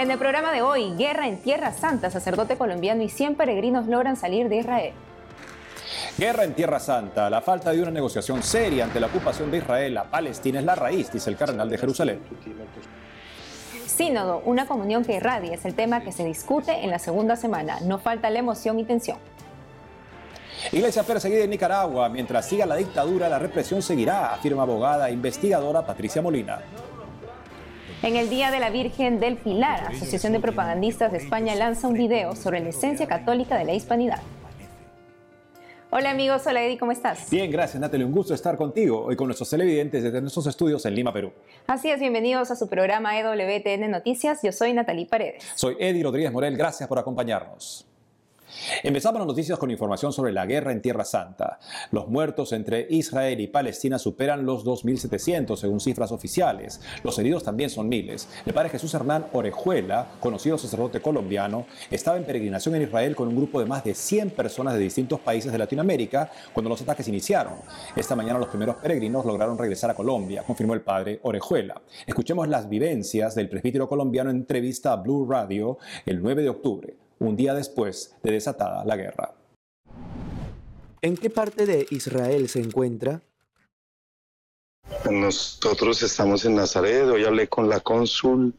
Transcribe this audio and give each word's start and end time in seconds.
En 0.00 0.10
el 0.10 0.16
programa 0.16 0.50
de 0.50 0.62
hoy, 0.62 0.94
guerra 0.96 1.28
en 1.28 1.42
Tierra 1.42 1.74
Santa, 1.74 2.10
sacerdote 2.10 2.56
colombiano 2.56 3.02
y 3.02 3.10
100 3.10 3.34
peregrinos 3.34 3.86
logran 3.86 4.16
salir 4.16 4.48
de 4.48 4.56
Israel. 4.56 4.94
Guerra 6.16 6.44
en 6.44 6.54
Tierra 6.54 6.80
Santa. 6.80 7.28
La 7.28 7.42
falta 7.42 7.70
de 7.70 7.82
una 7.82 7.90
negociación 7.90 8.42
seria 8.42 8.84
ante 8.84 8.98
la 8.98 9.08
ocupación 9.08 9.50
de 9.50 9.58
Israel 9.58 9.98
a 9.98 10.04
Palestina 10.04 10.60
es 10.60 10.64
la 10.64 10.74
raíz, 10.74 11.12
dice 11.12 11.28
el 11.28 11.36
cardenal 11.36 11.68
de 11.68 11.76
Jerusalén. 11.76 12.22
Sínodo, 13.84 14.40
una 14.46 14.64
comunión 14.64 15.04
que 15.04 15.16
irradia, 15.16 15.52
es 15.52 15.66
el 15.66 15.74
tema 15.74 16.00
que 16.00 16.12
se 16.12 16.24
discute 16.24 16.82
en 16.82 16.88
la 16.88 16.98
segunda 16.98 17.36
semana. 17.36 17.80
No 17.82 17.98
falta 17.98 18.30
la 18.30 18.38
emoción 18.38 18.80
y 18.80 18.84
tensión. 18.84 19.18
Iglesia 20.72 21.02
perseguida 21.02 21.44
en 21.44 21.50
Nicaragua. 21.50 22.08
Mientras 22.08 22.48
siga 22.48 22.64
la 22.64 22.76
dictadura, 22.76 23.28
la 23.28 23.38
represión 23.38 23.82
seguirá, 23.82 24.32
afirma 24.32 24.62
abogada 24.62 25.10
e 25.10 25.12
investigadora 25.12 25.84
Patricia 25.84 26.22
Molina. 26.22 26.58
En 28.02 28.16
el 28.16 28.30
Día 28.30 28.50
de 28.50 28.60
la 28.60 28.70
Virgen 28.70 29.20
del 29.20 29.36
Pilar, 29.36 29.88
Asociación 29.88 30.32
de 30.32 30.40
Propagandistas 30.40 31.12
de 31.12 31.18
España 31.18 31.54
lanza 31.54 31.86
un 31.86 31.92
video 31.92 32.34
sobre 32.34 32.60
la 32.60 32.70
esencia 32.70 33.06
católica 33.06 33.58
de 33.58 33.66
la 33.66 33.74
hispanidad. 33.74 34.22
Hola 35.90 36.12
amigos, 36.12 36.46
hola 36.46 36.64
Eddie, 36.64 36.78
¿cómo 36.78 36.92
estás? 36.92 37.28
Bien, 37.28 37.50
gracias 37.50 37.78
Natalie, 37.78 38.06
un 38.06 38.12
gusto 38.12 38.32
estar 38.32 38.56
contigo 38.56 39.04
hoy 39.04 39.16
con 39.16 39.26
nuestros 39.26 39.50
televidentes 39.50 40.02
desde 40.02 40.18
nuestros 40.22 40.46
estudios 40.46 40.86
en 40.86 40.94
Lima, 40.94 41.12
Perú. 41.12 41.30
Así 41.66 41.90
es, 41.90 42.00
bienvenidos 42.00 42.50
a 42.50 42.56
su 42.56 42.70
programa 42.70 43.18
EWTN 43.18 43.90
Noticias, 43.90 44.40
yo 44.42 44.52
soy 44.52 44.72
Natalie 44.72 45.04
Paredes. 45.04 45.44
Soy 45.54 45.76
Eddie 45.78 46.02
Rodríguez 46.02 46.32
Morel, 46.32 46.56
gracias 46.56 46.88
por 46.88 46.98
acompañarnos. 46.98 47.89
Empezamos 48.82 49.20
las 49.20 49.26
noticias 49.26 49.58
con 49.58 49.70
información 49.70 50.12
sobre 50.12 50.32
la 50.32 50.46
guerra 50.46 50.72
en 50.72 50.82
Tierra 50.82 51.04
Santa. 51.04 51.58
Los 51.90 52.08
muertos 52.08 52.52
entre 52.52 52.86
Israel 52.90 53.40
y 53.40 53.46
Palestina 53.46 53.98
superan 53.98 54.46
los 54.46 54.64
2.700 54.64 55.56
según 55.56 55.80
cifras 55.80 56.12
oficiales. 56.12 56.80
Los 57.02 57.18
heridos 57.18 57.44
también 57.44 57.70
son 57.70 57.88
miles. 57.88 58.28
El 58.46 58.54
padre 58.54 58.70
Jesús 58.70 58.92
Hernán 58.94 59.26
Orejuela, 59.32 60.12
conocido 60.20 60.58
sacerdote 60.58 61.00
colombiano, 61.00 61.66
estaba 61.90 62.16
en 62.16 62.24
peregrinación 62.24 62.74
en 62.74 62.82
Israel 62.82 63.16
con 63.16 63.28
un 63.28 63.36
grupo 63.36 63.60
de 63.60 63.66
más 63.66 63.84
de 63.84 63.94
100 63.94 64.30
personas 64.30 64.74
de 64.74 64.80
distintos 64.80 65.20
países 65.20 65.52
de 65.52 65.58
Latinoamérica 65.58 66.30
cuando 66.52 66.70
los 66.70 66.82
ataques 66.82 67.08
iniciaron. 67.08 67.54
Esta 67.96 68.16
mañana 68.16 68.38
los 68.38 68.48
primeros 68.48 68.76
peregrinos 68.76 69.24
lograron 69.24 69.58
regresar 69.58 69.90
a 69.90 69.94
Colombia, 69.94 70.42
confirmó 70.46 70.74
el 70.74 70.82
padre 70.82 71.20
Orejuela. 71.22 71.80
Escuchemos 72.06 72.48
las 72.48 72.68
vivencias 72.68 73.34
del 73.34 73.48
presbítero 73.48 73.88
colombiano 73.88 74.30
en 74.30 74.36
entrevista 74.36 74.92
a 74.92 74.96
Blue 74.96 75.26
Radio 75.28 75.78
el 76.06 76.22
9 76.22 76.42
de 76.42 76.48
octubre 76.48 77.09
un 77.20 77.36
día 77.36 77.54
después 77.54 78.16
de 78.22 78.32
desatada 78.32 78.84
la 78.84 78.96
guerra. 78.96 79.34
¿En 81.02 81.16
qué 81.16 81.30
parte 81.30 81.66
de 81.66 81.86
Israel 81.90 82.48
se 82.48 82.60
encuentra? 82.60 83.22
Nosotros 85.10 86.02
estamos 86.02 86.44
en 86.44 86.56
Nazaret. 86.56 87.04
Hoy 87.04 87.24
hablé 87.24 87.48
con 87.48 87.68
la 87.68 87.80
cónsul 87.80 88.54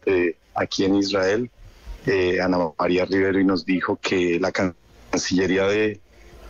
aquí 0.55 0.85
en 0.85 0.95
Israel, 0.95 1.51
eh, 2.05 2.39
Ana 2.41 2.71
María 2.79 3.05
Rivero, 3.05 3.39
y 3.39 3.43
nos 3.43 3.65
dijo 3.65 3.97
que 4.01 4.39
la 4.39 4.51
Cancillería 4.51 5.67
de, 5.67 5.99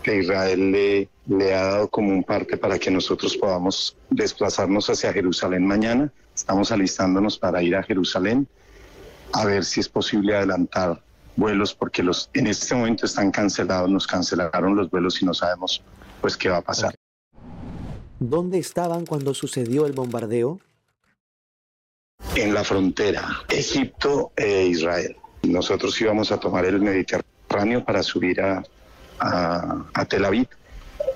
Israel 0.05 0.71
le, 0.71 1.09
le, 1.27 1.53
ha 1.53 1.63
dado 1.63 1.87
como 1.89 2.09
un 2.09 2.23
parte 2.23 2.57
para 2.57 2.79
que 2.79 2.89
nosotros 2.89 3.37
podamos 3.37 3.95
desplazarnos 4.09 4.89
hacia 4.89 5.13
Jerusalén 5.13 5.65
mañana. 5.65 6.11
Estamos 6.35 6.71
alistándonos 6.71 7.37
para 7.37 7.61
ir 7.61 7.75
a 7.75 7.83
Jerusalén 7.83 8.47
a 9.33 9.45
ver 9.45 9.63
si 9.63 9.79
es 9.79 9.89
posible 9.89 10.35
adelantar 10.35 11.01
vuelos 11.35 11.73
porque 11.73 12.03
los 12.03 12.29
en 12.33 12.47
este 12.47 12.75
momento 12.75 13.05
están 13.05 13.31
cancelados, 13.31 13.89
nos 13.89 14.07
cancelaron 14.07 14.75
los 14.75 14.89
vuelos 14.89 15.21
y 15.21 15.25
no 15.25 15.33
sabemos 15.33 15.81
pues 16.19 16.37
qué 16.37 16.49
va 16.49 16.57
a 16.57 16.61
pasar. 16.61 16.93
¿Dónde 18.19 18.59
estaban 18.59 19.05
cuando 19.05 19.33
sucedió 19.33 19.85
el 19.85 19.93
bombardeo? 19.93 20.59
En 22.35 22.53
la 22.53 22.63
frontera, 22.63 23.27
Egipto 23.49 24.31
e 24.35 24.67
Israel. 24.67 25.15
Nosotros 25.43 25.99
íbamos 25.99 26.31
a 26.31 26.39
tomar 26.39 26.65
el 26.65 26.79
Mediterráneo 26.79 27.83
para 27.83 28.03
subir 28.03 28.39
a, 28.41 28.63
a, 29.19 29.85
a 29.93 30.05
Tel 30.05 30.25
Aviv 30.25 30.47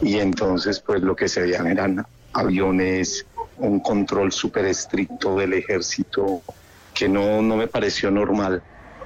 y 0.02 0.18
entonces 0.18 0.80
pues 0.80 1.02
lo 1.04 1.16
que 1.16 1.28
se 1.28 1.42
veían 1.42 1.68
eran 1.68 2.06
aviones, 2.34 3.26
un 3.58 3.80
control 3.80 4.32
súper 4.32 4.66
estricto 4.66 5.38
del 5.38 5.54
ejército 5.54 6.42
que 6.94 7.08
no, 7.08 7.42
no 7.42 7.56
me 7.56 7.68
pareció 7.68 8.10
normal 8.10 8.64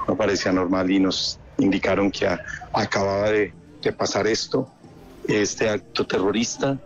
no 0.09 0.15
parecía 0.15 0.51
normal 0.51 0.89
y 0.89 0.99
nos 0.99 1.39
indicaron 1.59 2.09
que 2.09 2.27
acababa 2.73 3.29
de, 3.29 3.53
pasar 3.95 4.25
esto, 4.25 4.67
este 5.27 5.69
acto 5.69 6.05
terrorista, 6.05 6.79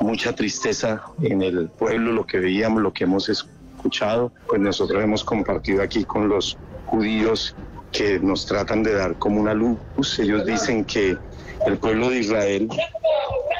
mucha 0.00 0.34
tristeza 0.34 1.02
en 1.20 1.42
el 1.42 1.68
pueblo, 1.68 2.12
lo 2.12 2.26
que 2.26 2.38
veíamos, 2.38 2.80
lo 2.80 2.90
que 2.90 3.04
hemos 3.04 3.28
escuchado, 3.28 4.32
pues 4.48 4.62
nosotros 4.62 5.02
hemos 5.04 5.22
compartido 5.22 5.82
aquí 5.82 6.04
con 6.04 6.30
los 6.30 6.56
judíos 6.86 7.54
que 7.92 8.18
nos 8.18 8.46
tratan 8.46 8.82
de 8.82 8.94
dar 8.94 9.14
como 9.18 9.42
una 9.42 9.52
luz. 9.52 9.78
Ellos 10.18 10.46
dicen 10.46 10.86
que 10.86 11.18
el 11.66 11.76
pueblo 11.76 12.08
de 12.08 12.20
Israel 12.20 12.68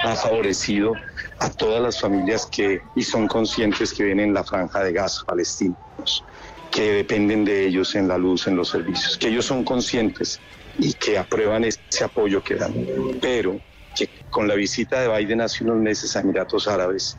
ha 0.02 0.14
favorecido 0.16 0.94
a 1.40 1.50
todas 1.50 1.82
las 1.82 2.00
familias 2.00 2.46
que 2.46 2.80
y 2.96 3.02
son 3.02 3.28
conscientes 3.28 3.92
que 3.92 4.04
vienen 4.04 4.28
en 4.28 4.34
la 4.34 4.44
franja 4.44 4.82
de 4.82 4.94
gas 4.94 5.22
palestinos 5.26 6.24
que 6.74 6.92
dependen 6.92 7.44
de 7.44 7.68
ellos 7.68 7.94
en 7.94 8.08
la 8.08 8.18
luz, 8.18 8.48
en 8.48 8.56
los 8.56 8.70
servicios, 8.70 9.16
que 9.16 9.28
ellos 9.28 9.46
son 9.46 9.62
conscientes 9.62 10.40
y 10.76 10.92
que 10.94 11.16
aprueban 11.16 11.62
ese 11.62 12.02
apoyo 12.02 12.42
que 12.42 12.56
dan, 12.56 12.74
pero 13.20 13.60
que 13.96 14.10
con 14.28 14.48
la 14.48 14.56
visita 14.56 15.00
de 15.00 15.16
Biden 15.16 15.40
hace 15.40 15.62
unos 15.62 15.76
meses 15.76 16.16
a 16.16 16.20
Emiratos 16.20 16.66
Árabes 16.66 17.16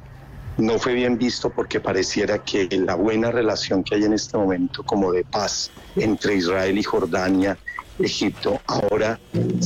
no 0.58 0.78
fue 0.78 0.94
bien 0.94 1.18
visto 1.18 1.50
porque 1.50 1.80
pareciera 1.80 2.44
que 2.44 2.68
la 2.72 2.96
buena 2.96 3.32
relación 3.32 3.82
que 3.82 3.96
hay 3.96 4.04
en 4.04 4.12
este 4.12 4.38
momento 4.38 4.84
como 4.84 5.14
de 5.14 5.24
paz 5.24 5.72
entre 5.96 6.36
Israel 6.36 6.78
y 6.78 6.84
Jordania, 6.84 7.58
Egipto, 7.98 8.60
ahora 8.68 9.18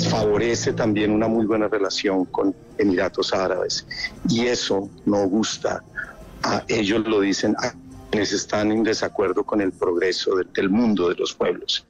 favorece 0.08 0.74
también 0.74 1.10
una 1.10 1.28
muy 1.28 1.48
buena 1.48 1.68
relación 1.68 2.26
con 2.26 2.56
Emiratos 2.78 3.34
Árabes. 3.34 3.88
Y 4.30 4.46
eso 4.46 4.88
no 5.08 5.28
gusta. 5.28 5.82
A 6.44 6.64
ellos 6.68 7.08
lo 7.08 7.22
dicen, 7.22 7.56
quienes 8.10 8.32
están 8.34 8.72
en 8.72 8.84
desacuerdo 8.84 9.44
con 9.44 9.62
el 9.62 9.72
progreso 9.72 10.36
del 10.36 10.70
mundo 10.70 11.10
de 11.10 11.16
los 11.16 11.34
pueblos. 11.34 11.86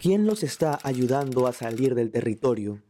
¿Quién 0.00 0.26
los 0.26 0.42
está 0.42 0.78
ayudando 0.82 1.46
a 1.46 1.52
salir 1.52 1.94
del 1.94 2.10
territorio? 2.10 2.82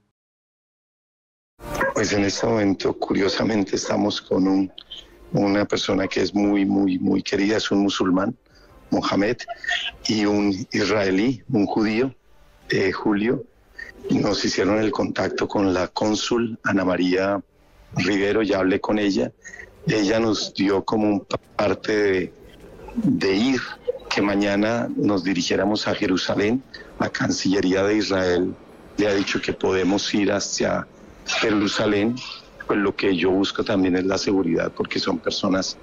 Pues 1.94 2.12
en 2.12 2.24
este 2.24 2.46
momento, 2.46 2.92
curiosamente, 2.92 3.76
estamos 3.76 4.20
con 4.20 4.46
un, 4.46 4.72
una 5.32 5.64
persona 5.64 6.06
que 6.06 6.20
es 6.20 6.34
muy, 6.34 6.66
muy, 6.66 6.98
muy 6.98 7.22
querida, 7.22 7.56
es 7.56 7.70
un 7.70 7.78
musulmán, 7.78 8.36
Mohamed, 8.90 9.38
y 10.06 10.26
un 10.26 10.54
israelí, 10.72 11.42
un 11.50 11.66
judío, 11.66 12.14
eh, 12.68 12.92
Julio. 12.92 13.44
Nos 14.10 14.44
hicieron 14.44 14.78
el 14.78 14.90
contacto 14.90 15.48
con 15.48 15.72
la 15.72 15.88
cónsul 15.88 16.58
Ana 16.64 16.84
María 16.84 17.42
Rivero, 17.96 18.42
ya 18.42 18.58
hablé 18.58 18.80
con 18.80 18.98
ella, 18.98 19.32
ella 19.86 20.18
nos 20.18 20.52
dio 20.54 20.84
como 20.84 21.08
un 21.08 21.26
parte 21.56 22.32
de, 22.94 23.34
ir, 23.34 23.60
que 24.10 24.20
mañana 24.20 24.88
nos 24.96 25.24
dirigiéramos 25.24 25.86
a 25.86 25.94
Jerusalén. 25.94 26.62
La 26.98 27.10
Cancillería 27.10 27.82
de 27.84 27.96
Israel 27.96 28.54
le 28.96 29.06
ha 29.06 29.14
dicho 29.14 29.40
que 29.40 29.52
podemos 29.52 30.12
ir 30.14 30.32
hacia 30.32 30.86
Jerusalén, 31.26 32.16
pues 32.66 32.78
lo 32.78 32.94
que 32.94 33.16
yo 33.16 33.30
busco 33.30 33.62
también 33.64 33.96
es 33.96 34.04
la 34.04 34.18
seguridad, 34.18 34.72
porque 34.74 34.98
son 34.98 35.18
personas 35.18 35.76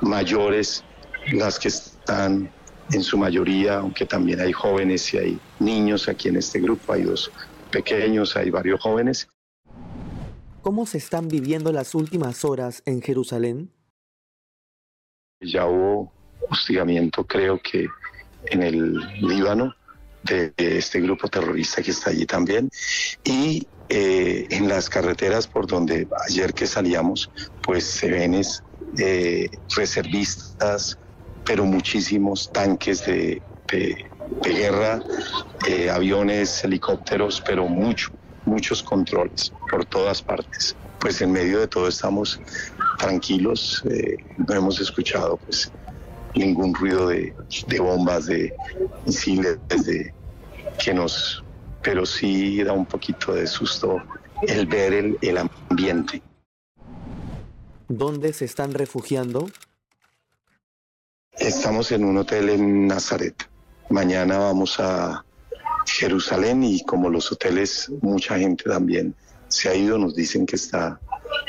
mayores 0.00 0.84
las 1.32 1.58
que 1.58 1.68
están 1.68 2.50
en 2.92 3.02
su 3.02 3.18
mayoría, 3.18 3.78
aunque 3.78 4.06
también 4.06 4.40
hay 4.40 4.52
jóvenes 4.52 5.12
y 5.14 5.18
hay 5.18 5.40
niños 5.58 6.08
aquí 6.08 6.28
en 6.28 6.36
este 6.36 6.60
grupo, 6.60 6.92
hay 6.92 7.02
dos 7.02 7.30
pequeños, 7.70 8.36
hay 8.36 8.50
varios 8.50 8.80
jóvenes. 8.80 9.28
¿Cómo 10.62 10.84
se 10.84 10.98
están 10.98 11.28
viviendo 11.28 11.72
las 11.72 11.94
últimas 11.94 12.44
horas 12.44 12.82
en 12.84 13.00
Jerusalén? 13.00 13.72
Ya 15.40 15.66
hubo 15.66 16.12
hostigamiento, 16.50 17.26
creo 17.26 17.58
que 17.62 17.88
en 18.46 18.62
el 18.62 18.92
Líbano, 19.20 19.74
de, 20.24 20.52
este 20.56 21.00
grupo 21.00 21.28
terrorista 21.28 21.82
que 21.82 21.92
está 21.92 22.10
allí 22.10 22.26
también. 22.26 22.68
Y 23.24 23.66
eh, 23.88 24.46
en 24.50 24.68
las 24.68 24.90
carreteras 24.90 25.46
por 25.46 25.66
donde 25.66 26.06
ayer 26.28 26.52
que 26.52 26.66
salíamos, 26.66 27.30
pues 27.62 27.84
se 27.84 28.10
ven 28.10 28.40
eh, 28.98 29.48
reservistas, 29.74 30.98
pero 31.46 31.64
muchísimos 31.64 32.52
tanques 32.52 33.06
de, 33.06 33.40
guerra, 34.42 35.00
eh, 35.68 35.88
aviones, 35.88 36.64
helicópteros, 36.64 37.40
pero 37.46 37.66
mucho, 37.66 38.10
muchos 38.50 38.82
controles 38.82 39.52
por 39.70 39.84
todas 39.84 40.20
partes. 40.20 40.76
Pues 40.98 41.22
en 41.22 41.32
medio 41.32 41.60
de 41.60 41.68
todo 41.68 41.88
estamos 41.88 42.40
tranquilos, 42.98 43.82
eh, 43.90 44.16
no 44.36 44.54
hemos 44.54 44.80
escuchado 44.80 45.38
pues 45.38 45.72
ningún 46.34 46.74
ruido 46.74 47.08
de, 47.08 47.32
bombas, 47.78 48.26
de 48.26 48.52
misiles, 49.06 49.58
de, 49.68 50.12
que 50.82 50.92
nos, 50.92 51.42
pero 51.82 52.04
sí 52.04 52.62
da 52.62 52.72
un 52.72 52.86
poquito 52.86 53.32
de 53.32 53.46
susto 53.46 54.02
el 54.46 54.66
ver 54.66 54.92
el, 54.92 55.18
el 55.22 55.38
ambiente. 55.38 56.22
¿Dónde 57.88 58.32
se 58.32 58.44
están 58.44 58.74
refugiando? 58.74 59.48
Estamos 61.32 61.90
en 61.92 62.04
un 62.04 62.18
hotel 62.18 62.50
en 62.50 62.86
Nazaret. 62.86 63.48
Mañana 63.88 64.38
vamos 64.38 64.78
a 64.78 65.24
Jerusalén 65.98 66.62
y 66.62 66.82
como 66.84 67.10
los 67.10 67.30
hoteles, 67.32 67.90
mucha 68.00 68.38
gente 68.38 68.64
también 68.64 69.14
se 69.48 69.68
ha 69.68 69.74
ido, 69.74 69.98
nos 69.98 70.14
dicen 70.14 70.46
que 70.46 70.56
está 70.56 71.00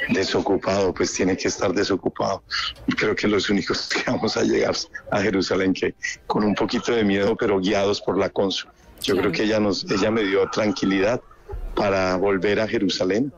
desocupado, 0.10 0.94
pues 0.94 1.14
tiene 1.14 1.38
que 1.38 1.48
estar 1.48 1.72
desocupado. 1.74 2.44
Creo 2.98 3.16
que 3.16 3.28
los 3.28 3.50
únicos 3.50 3.88
que 3.94 4.10
vamos 4.10 4.36
a 4.38 4.44
llegar 4.44 4.76
a 5.12 5.22
Jerusalén 5.22 5.74
que 5.74 5.94
con 6.28 6.44
un 6.44 6.56
poquito 6.56 6.92
de 6.92 7.04
miedo, 7.04 7.36
pero 7.38 7.60
guiados 7.60 8.02
por 8.02 8.18
la 8.18 8.30
cónsul. 8.30 8.70
Yo 9.02 9.16
creo 9.16 9.32
que 9.32 9.44
ella 9.44 9.60
nos, 9.60 9.90
ella 9.90 10.12
me 10.12 10.24
dio 10.24 10.50
tranquilidad 10.50 11.22
para 11.76 12.16
volver 12.16 12.60
a 12.60 12.68
Jerusalén 12.68 13.32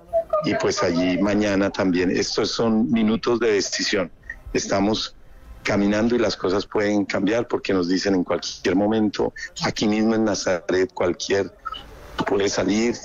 y 0.45 0.55
pues 0.55 0.83
allí 0.83 1.17
mañana 1.17 1.69
también. 1.69 2.11
Estos 2.11 2.51
son 2.51 2.91
minutos 2.91 3.39
de 3.39 3.53
decisión. 3.53 4.11
Estamos 4.53 5.15
caminando 5.63 6.15
y 6.15 6.19
las 6.19 6.35
cosas 6.35 6.65
pueden 6.65 7.05
cambiar 7.05 7.47
porque 7.47 7.73
nos 7.73 7.87
dicen 7.87 8.13
en 8.15 8.23
cualquier 8.23 8.75
momento, 8.75 9.33
aquí 9.63 9.87
mismo 9.87 10.15
en 10.15 10.25
Nazaret, 10.25 10.91
cualquier 10.93 11.51
puede 12.27 12.49
salir, 12.49 12.95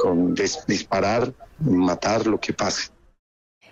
con 0.00 0.34
disparar, 0.34 1.32
matar, 1.60 2.26
lo 2.26 2.38
que 2.38 2.52
pase. 2.52 2.93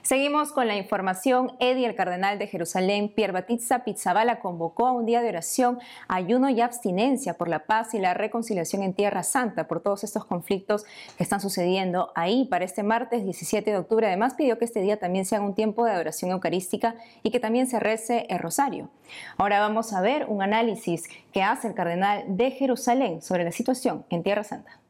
Seguimos 0.03 0.51
con 0.51 0.67
la 0.67 0.75
información. 0.77 1.53
Eddie, 1.61 1.87
el 1.87 1.95
cardenal 1.95 2.37
de 2.37 2.49
Jerusalén, 2.49 3.09
Pierre 3.15 3.33
Batista 3.33 3.85
Pizzabala, 3.85 4.41
convocó 4.41 4.89
a 4.89 4.93
un 4.93 5.07
día 5.07 5.23
de 5.23 5.29
oración, 5.29 5.79
ayuno 6.09 6.51
y 6.51 6.61
abstinencia 6.61 7.35
por 7.35 7.47
la 7.47 7.67
paz 7.67 7.95
y 7.95 8.01
la 8.01 8.13
reconciliación 8.13 8.83
en 8.83 8.95
Tierra 8.95 9.23
Santa 9.23 9.69
por 9.69 9.81
todos 9.81 10.03
estos 10.03 10.25
conflictos 10.25 10.85
que 11.17 11.23
están 11.23 11.41
sucediendo 11.41 12.11
ahí 12.17 12.47
para 12.47 12.65
este 12.65 12.83
martes 12.83 13.23
17 13.23 13.71
de 13.71 13.79
octubre. 13.79 14.09
Además, 14.09 14.35
pidió 14.35 14.59
que 14.59 14.65
este 14.65 14.81
día 14.81 14.99
también 14.99 15.25
sea 15.25 15.41
un 15.41 15.55
tiempo 15.55 15.85
de 15.85 15.93
adoración 15.93 16.33
eucarística 16.33 16.97
y 17.23 17.31
que 17.31 17.39
también 17.39 17.69
se 17.69 17.79
rece 17.79 18.27
el 18.29 18.41
rosario. 18.41 18.91
Ahora 19.37 19.61
vamos 19.61 19.93
a 19.93 20.01
ver 20.01 20.27
un 20.27 20.43
análisis 20.43 21.05
que 21.33 21.45
hace 21.45 21.69
el 21.69 21.75
cardenal 21.75 22.25
de 22.27 22.51
Jerusalén 22.51 23.23
sobre 23.23 23.45
la 23.45 23.53
situación 23.53 24.05
en 24.11 24.25
Tierra 24.25 24.43
Santa. 24.43 24.82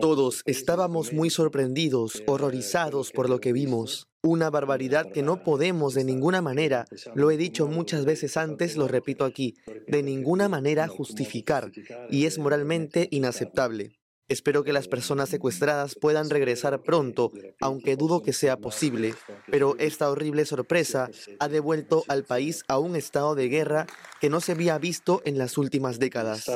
Todos 0.00 0.42
estábamos 0.46 1.12
muy 1.12 1.28
sorprendidos, 1.28 2.22
horrorizados 2.26 3.12
por 3.12 3.28
lo 3.28 3.38
que 3.38 3.52
vimos. 3.52 4.08
Una 4.22 4.48
barbaridad 4.48 5.12
que 5.12 5.22
no 5.22 5.44
podemos 5.44 5.92
de 5.92 6.04
ninguna 6.04 6.40
manera, 6.40 6.86
lo 7.14 7.30
he 7.30 7.36
dicho 7.36 7.68
muchas 7.68 8.06
veces 8.06 8.38
antes, 8.38 8.76
lo 8.76 8.88
repito 8.88 9.24
aquí, 9.26 9.54
de 9.86 10.02
ninguna 10.02 10.48
manera 10.48 10.88
justificar, 10.88 11.70
y 12.10 12.24
es 12.24 12.38
moralmente 12.38 13.08
inaceptable. 13.10 13.99
Espero 14.30 14.62
que 14.62 14.72
las 14.72 14.86
personas 14.86 15.28
secuestradas 15.28 15.96
puedan 15.96 16.30
regresar 16.30 16.80
pronto, 16.84 17.32
aunque 17.60 17.96
dudo 17.96 18.22
que 18.22 18.32
sea 18.32 18.56
posible, 18.56 19.12
pero 19.50 19.74
esta 19.80 20.08
horrible 20.08 20.44
sorpresa 20.44 21.10
ha 21.40 21.48
devuelto 21.48 22.04
al 22.06 22.22
país 22.22 22.62
a 22.68 22.78
un 22.78 22.94
estado 22.94 23.34
de 23.34 23.48
guerra 23.48 23.86
que 24.20 24.30
no 24.30 24.40
se 24.40 24.52
había 24.52 24.78
visto 24.78 25.20
en 25.24 25.36
las 25.36 25.58
últimas 25.58 25.98
décadas. 25.98 26.48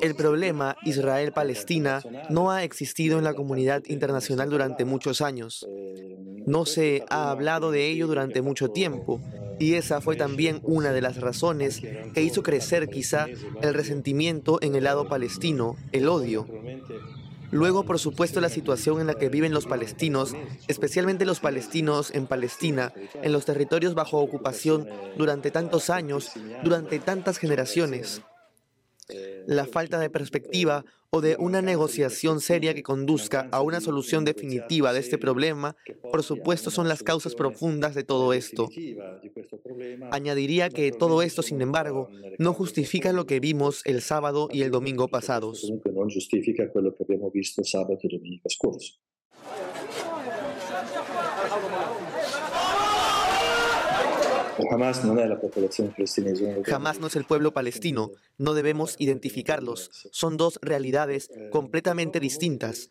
El 0.00 0.14
problema 0.14 0.76
Israel-Palestina 0.84 2.00
no 2.30 2.52
ha 2.52 2.62
existido 2.62 3.18
en 3.18 3.24
la 3.24 3.34
comunidad 3.34 3.82
internacional 3.86 4.50
durante 4.50 4.84
muchos 4.84 5.20
años. 5.20 5.66
No 6.46 6.66
se 6.66 7.04
ha 7.08 7.30
hablado 7.30 7.70
de 7.70 7.88
ello 7.88 8.06
durante 8.06 8.42
mucho 8.42 8.70
tiempo 8.70 9.20
y 9.58 9.74
esa 9.74 10.00
fue 10.00 10.16
también 10.16 10.60
una 10.62 10.92
de 10.92 11.00
las 11.00 11.20
razones 11.20 11.80
que 12.14 12.22
hizo 12.22 12.42
crecer 12.42 12.88
quizá 12.88 13.26
el 13.60 13.74
resentimiento 13.74 14.58
en 14.60 14.74
el 14.74 14.84
lado 14.84 15.08
palestino, 15.08 15.76
el 15.92 16.08
odio. 16.08 16.46
Luego, 17.52 17.84
por 17.84 17.98
supuesto, 17.98 18.40
la 18.40 18.48
situación 18.48 19.00
en 19.00 19.06
la 19.06 19.14
que 19.14 19.28
viven 19.28 19.52
los 19.52 19.66
palestinos, 19.66 20.34
especialmente 20.68 21.26
los 21.26 21.38
palestinos 21.38 22.10
en 22.12 22.26
Palestina, 22.26 22.94
en 23.22 23.30
los 23.30 23.44
territorios 23.44 23.94
bajo 23.94 24.18
ocupación 24.18 24.88
durante 25.18 25.50
tantos 25.50 25.90
años, 25.90 26.32
durante 26.64 26.98
tantas 26.98 27.38
generaciones. 27.38 28.22
La 29.46 29.66
falta 29.66 29.98
de 29.98 30.10
perspectiva 30.10 30.84
o 31.10 31.20
de 31.20 31.36
una 31.38 31.60
negociación 31.60 32.40
seria 32.40 32.74
que 32.74 32.82
conduzca 32.82 33.48
a 33.52 33.60
una 33.60 33.80
solución 33.80 34.24
definitiva 34.24 34.92
de 34.92 35.00
este 35.00 35.18
problema, 35.18 35.76
por 36.10 36.22
supuesto, 36.22 36.70
son 36.70 36.88
las 36.88 37.02
causas 37.02 37.34
profundas 37.34 37.94
de 37.94 38.02
todo 38.02 38.32
esto. 38.32 38.68
Añadiría 40.10 40.70
que 40.70 40.90
todo 40.90 41.22
esto, 41.22 41.42
sin 41.42 41.60
embargo, 41.60 42.08
no 42.38 42.54
justifica 42.54 43.12
lo 43.12 43.26
que 43.26 43.40
vimos 43.40 43.82
el 43.84 44.00
sábado 44.00 44.48
y 44.50 44.62
el 44.62 44.70
domingo 44.70 45.08
pasados. 45.08 45.70
Jamás 56.64 57.00
no 57.00 57.06
es 57.06 57.16
el 57.16 57.24
pueblo 57.24 57.52
palestino. 57.52 58.10
No 58.38 58.54
debemos 58.54 58.96
identificarlos. 58.98 59.90
Son 60.10 60.36
dos 60.36 60.58
realidades 60.62 61.30
completamente 61.50 62.20
distintas. 62.20 62.90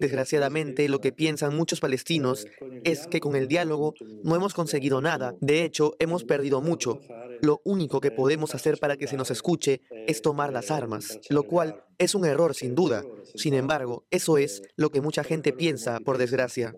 Desgraciadamente, 0.00 0.88
lo 0.88 1.00
que 1.00 1.12
piensan 1.12 1.56
muchos 1.56 1.80
palestinos 1.80 2.46
es 2.84 3.06
que 3.06 3.20
con 3.20 3.36
el 3.36 3.48
diálogo 3.48 3.94
no 4.22 4.36
hemos 4.36 4.54
conseguido 4.54 5.00
nada. 5.00 5.34
De 5.40 5.64
hecho, 5.64 5.94
hemos 5.98 6.24
perdido 6.24 6.60
mucho. 6.60 7.00
Lo 7.40 7.60
único 7.64 8.00
que 8.00 8.10
podemos 8.10 8.54
hacer 8.54 8.78
para 8.78 8.96
que 8.96 9.06
se 9.06 9.16
nos 9.16 9.30
escuche 9.30 9.80
es 10.06 10.22
tomar 10.22 10.52
las 10.52 10.70
armas, 10.70 11.20
lo 11.30 11.44
cual 11.44 11.84
es 11.98 12.14
un 12.14 12.24
error 12.24 12.54
sin 12.54 12.74
duda. 12.74 13.04
Sin 13.34 13.54
embargo, 13.54 14.04
eso 14.10 14.38
es 14.38 14.62
lo 14.76 14.90
que 14.90 15.00
mucha 15.00 15.24
gente 15.24 15.52
piensa, 15.52 16.00
por 16.00 16.18
desgracia. 16.18 16.74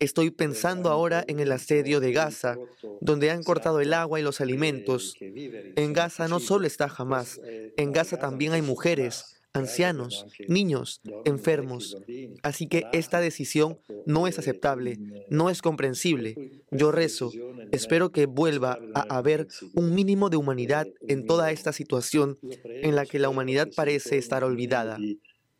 Estoy 0.00 0.30
pensando 0.30 0.90
ahora 0.90 1.24
en 1.26 1.40
el 1.40 1.52
asedio 1.52 2.00
de 2.00 2.12
Gaza, 2.12 2.56
donde 3.00 3.30
han 3.30 3.42
cortado 3.42 3.80
el 3.80 3.92
agua 3.94 4.20
y 4.20 4.22
los 4.22 4.40
alimentos. 4.40 5.16
En 5.20 5.92
Gaza 5.92 6.28
no 6.28 6.40
solo 6.40 6.66
está 6.66 6.92
Hamas, 6.96 7.40
en 7.76 7.92
Gaza 7.92 8.18
también 8.18 8.52
hay 8.52 8.62
mujeres, 8.62 9.40
ancianos, 9.52 10.26
niños, 10.48 11.00
enfermos. 11.24 11.96
Así 12.42 12.66
que 12.66 12.84
esta 12.92 13.20
decisión 13.20 13.78
no 14.04 14.26
es 14.26 14.38
aceptable, 14.38 14.98
no 15.28 15.48
es 15.48 15.62
comprensible. 15.62 16.62
Yo 16.70 16.92
rezo, 16.92 17.32
espero 17.72 18.10
que 18.10 18.26
vuelva 18.26 18.78
a 18.94 19.16
haber 19.16 19.46
un 19.74 19.94
mínimo 19.94 20.28
de 20.28 20.36
humanidad 20.36 20.86
en 21.08 21.26
toda 21.26 21.52
esta 21.52 21.72
situación 21.72 22.38
en 22.64 22.96
la 22.96 23.06
que 23.06 23.18
la 23.18 23.28
humanidad 23.28 23.68
parece 23.74 24.18
estar 24.18 24.44
olvidada 24.44 24.98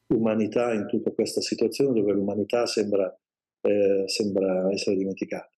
humanidad 0.09 0.75
en 0.75 0.87
toda 0.89 1.15
esta 1.19 1.41
situación 1.41 1.95
donde 1.95 2.13
la 2.13 2.19
humanidad 2.19 2.67
sembra, 2.67 3.17
eh, 3.63 4.05
sembra 4.09 4.71
essere 4.73 4.97
dimenticata. 4.97 5.49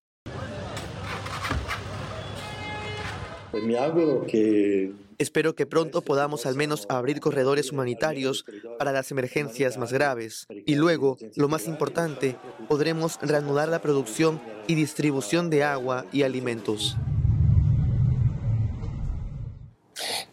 que 4.27 4.91
Espero 5.19 5.55
que 5.55 5.65
pronto 5.65 6.03
podamos 6.03 6.45
al 6.45 6.55
menos 6.55 6.85
abrir 6.89 7.19
corredores 7.19 7.71
humanitarios 7.71 8.45
para 8.77 8.91
las 8.91 9.11
emergencias 9.11 9.79
más 9.79 9.91
graves 9.91 10.45
y 10.65 10.75
luego, 10.75 11.17
lo 11.35 11.47
más 11.47 11.67
importante, 11.67 12.35
podremos 12.67 13.17
reanudar 13.23 13.67
la 13.67 13.81
producción 13.81 14.39
y 14.67 14.75
distribución 14.75 15.49
de 15.49 15.63
agua 15.63 16.05
y 16.11 16.21
alimentos. 16.21 16.97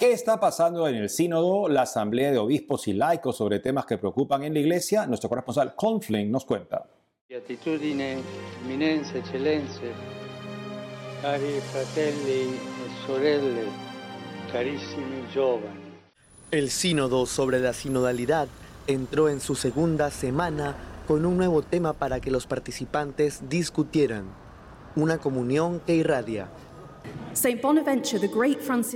¿Qué 0.04 0.12
está 0.12 0.38
pasando 0.38 0.87
en 0.87 0.96
el 0.96 1.08
sínodo, 1.08 1.66
la 1.66 1.80
asamblea 1.80 2.30
de 2.30 2.37
obispos 2.37 2.88
y 2.88 2.92
laicos 2.92 3.38
sobre 3.38 3.58
temas 3.58 3.87
que 3.87 3.96
preocupan 3.96 4.42
en 4.42 4.52
la 4.52 4.61
iglesia? 4.61 5.06
Nuestro 5.06 5.30
corresponsal 5.30 5.75
Conflin 5.75 6.30
nos 6.30 6.44
cuenta. 6.44 6.84
Beatitudine, 7.26 8.18
eminenze, 8.66 9.20
eccellenze, 9.20 9.92
cari 11.23 11.58
fratelli 11.73 12.42
e 12.42 13.06
sorelle, 13.06 13.64
carissimi 14.52 15.25
giovani. 15.32 15.80
El 16.50 16.68
sínodo 16.68 17.25
sobre 17.25 17.58
la 17.61 17.73
sinodalidad 17.73 18.49
entró 18.87 19.30
en 19.30 19.40
su 19.40 19.54
segunda 19.54 20.11
semana 20.11 20.76
con 21.08 21.25
un 21.25 21.38
nuevo 21.38 21.62
tema 21.62 21.94
para 21.94 22.20
que 22.20 22.30
los 22.30 22.46
participantes 22.46 23.49
discutieran, 23.49 24.26
una 24.96 25.16
comunión 25.16 25.80
que 25.80 25.94
irradia. 25.94 26.49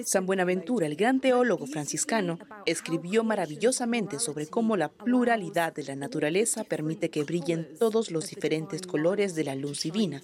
San 0.04 0.24
Buenaventura, 0.24 0.86
el 0.86 0.96
gran 0.96 1.20
teólogo 1.20 1.66
franciscano, 1.66 2.38
escribió 2.66 3.24
maravillosamente 3.24 4.18
sobre 4.18 4.46
cómo 4.46 4.76
la 4.76 4.88
pluralidad 4.88 5.74
de 5.74 5.82
la 5.82 5.96
naturaleza 5.96 6.64
permite 6.64 7.10
que 7.10 7.24
brillen 7.24 7.68
todos 7.78 8.10
los 8.10 8.28
diferentes 8.28 8.82
colores 8.82 9.34
de 9.34 9.44
la 9.44 9.54
luz 9.54 9.82
divina. 9.82 10.22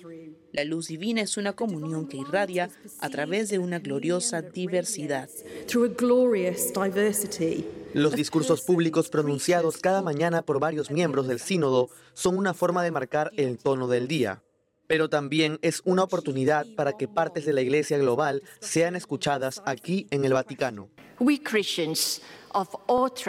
La 0.52 0.64
luz 0.64 0.86
divina 0.88 1.20
es 1.20 1.36
una 1.36 1.52
comunión 1.54 2.06
que 2.06 2.16
irradia 2.16 2.70
a 3.00 3.10
través 3.10 3.50
de 3.50 3.58
una 3.58 3.80
gloriosa 3.80 4.40
diversidad. 4.40 5.28
Los 7.92 8.14
discursos 8.14 8.62
públicos 8.62 9.10
pronunciados 9.10 9.76
cada 9.76 10.02
mañana 10.02 10.42
por 10.42 10.60
varios 10.60 10.90
miembros 10.90 11.26
del 11.26 11.40
sínodo 11.40 11.90
son 12.14 12.38
una 12.38 12.54
forma 12.54 12.82
de 12.84 12.92
marcar 12.92 13.32
el 13.36 13.58
tono 13.58 13.88
del 13.88 14.08
día. 14.08 14.40
Pero 14.94 15.08
también 15.08 15.58
es 15.60 15.82
una 15.84 16.04
oportunidad 16.04 16.66
para 16.76 16.92
que 16.92 17.08
partes 17.08 17.44
de 17.44 17.52
la 17.52 17.62
Iglesia 17.62 17.98
global 17.98 18.44
sean 18.60 18.94
escuchadas 18.94 19.60
aquí 19.66 20.06
en 20.12 20.24
el 20.24 20.34
Vaticano. 20.34 20.88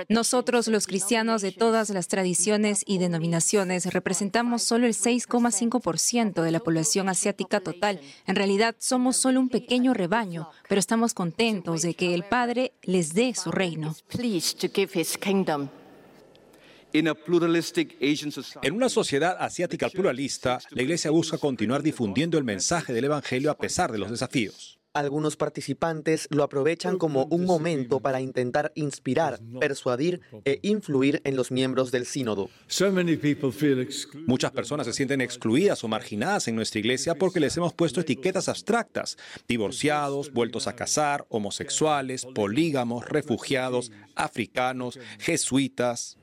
Nosotros, 0.07 0.67
los 0.67 0.85
cristianos 0.85 1.41
de 1.41 1.51
todas 1.51 1.89
las 1.89 2.07
tradiciones 2.07 2.83
y 2.85 2.99
denominaciones, 2.99 3.91
representamos 3.91 4.61
solo 4.61 4.85
el 4.85 4.93
6,5% 4.93 6.43
de 6.43 6.51
la 6.51 6.59
población 6.59 7.09
asiática 7.09 7.59
total. 7.59 7.99
En 8.27 8.35
realidad, 8.35 8.75
somos 8.77 9.17
solo 9.17 9.39
un 9.39 9.49
pequeño 9.49 9.95
rebaño, 9.95 10.47
pero 10.69 10.77
estamos 10.77 11.15
contentos 11.15 11.81
de 11.81 11.95
que 11.95 12.13
el 12.13 12.25
Padre 12.25 12.73
les 12.83 13.15
dé 13.15 13.33
su 13.33 13.49
reino. 13.49 13.95
En 16.97 18.73
una 18.73 18.87
sociedad 18.87 19.35
asiática 19.39 19.89
pluralista, 19.89 20.59
la 20.69 20.81
Iglesia 20.81 21.11
busca 21.11 21.37
continuar 21.37 21.83
difundiendo 21.83 22.37
el 22.37 22.45
mensaje 22.45 22.93
del 22.93 23.03
Evangelio 23.03 23.51
a 23.51 23.57
pesar 23.57 23.91
de 23.91 23.97
los 23.97 24.09
desafíos. 24.09 24.79
Algunos 24.93 25.35
participantes 25.35 26.25
lo 26.31 26.41
aprovechan 26.41 26.97
como 26.97 27.25
un 27.25 27.43
momento 27.43 27.99
para 27.99 28.21
intentar 28.21 28.71
inspirar, 28.75 29.41
persuadir 29.59 30.21
e 30.45 30.59
influir 30.61 31.19
en 31.25 31.35
los 31.35 31.51
miembros 31.51 31.91
del 31.91 32.05
sínodo. 32.05 32.49
Muchas 34.25 34.51
personas 34.51 34.87
se 34.87 34.93
sienten 34.93 35.19
excluidas 35.19 35.83
o 35.83 35.89
marginadas 35.89 36.47
en 36.47 36.55
nuestra 36.55 36.79
iglesia 36.79 37.13
porque 37.15 37.41
les 37.41 37.57
hemos 37.57 37.73
puesto 37.73 37.99
etiquetas 37.99 38.47
abstractas, 38.47 39.17
divorciados, 39.49 40.31
vueltos 40.31 40.65
a 40.65 40.77
casar, 40.77 41.25
homosexuales, 41.27 42.25
polígamos, 42.33 43.03
refugiados, 43.09 43.91
africanos, 44.15 44.97
jesuitas. 45.19 46.17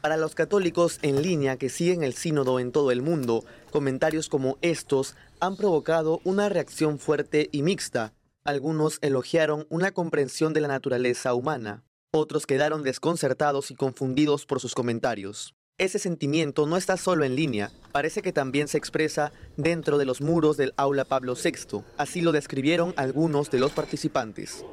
Para 0.00 0.16
los 0.16 0.34
católicos 0.36 1.00
en 1.02 1.20
línea 1.20 1.56
que 1.56 1.68
siguen 1.68 2.04
el 2.04 2.14
sínodo 2.14 2.60
en 2.60 2.70
todo 2.70 2.92
el 2.92 3.02
mundo, 3.02 3.44
comentarios 3.72 4.28
como 4.28 4.56
estos 4.62 5.16
han 5.40 5.56
provocado 5.56 6.20
una 6.22 6.48
reacción 6.48 7.00
fuerte 7.00 7.48
y 7.50 7.62
mixta. 7.62 8.12
Algunos 8.44 8.98
elogiaron 9.02 9.66
una 9.68 9.90
comprensión 9.90 10.52
de 10.52 10.60
la 10.60 10.68
naturaleza 10.68 11.34
humana, 11.34 11.82
otros 12.12 12.46
quedaron 12.46 12.84
desconcertados 12.84 13.72
y 13.72 13.74
confundidos 13.74 14.46
por 14.46 14.60
sus 14.60 14.74
comentarios. 14.74 15.56
Ese 15.76 15.98
sentimiento 15.98 16.68
no 16.68 16.76
está 16.76 16.96
solo 16.96 17.24
en 17.24 17.34
línea, 17.34 17.72
parece 17.90 18.22
que 18.22 18.32
también 18.32 18.68
se 18.68 18.78
expresa 18.78 19.32
dentro 19.56 19.98
de 19.98 20.04
los 20.04 20.20
muros 20.20 20.56
del 20.56 20.72
aula 20.76 21.04
Pablo 21.04 21.34
VI. 21.34 21.82
Así 21.96 22.20
lo 22.20 22.30
describieron 22.30 22.94
algunos 22.96 23.50
de 23.50 23.58
los 23.58 23.72
participantes. 23.72 24.64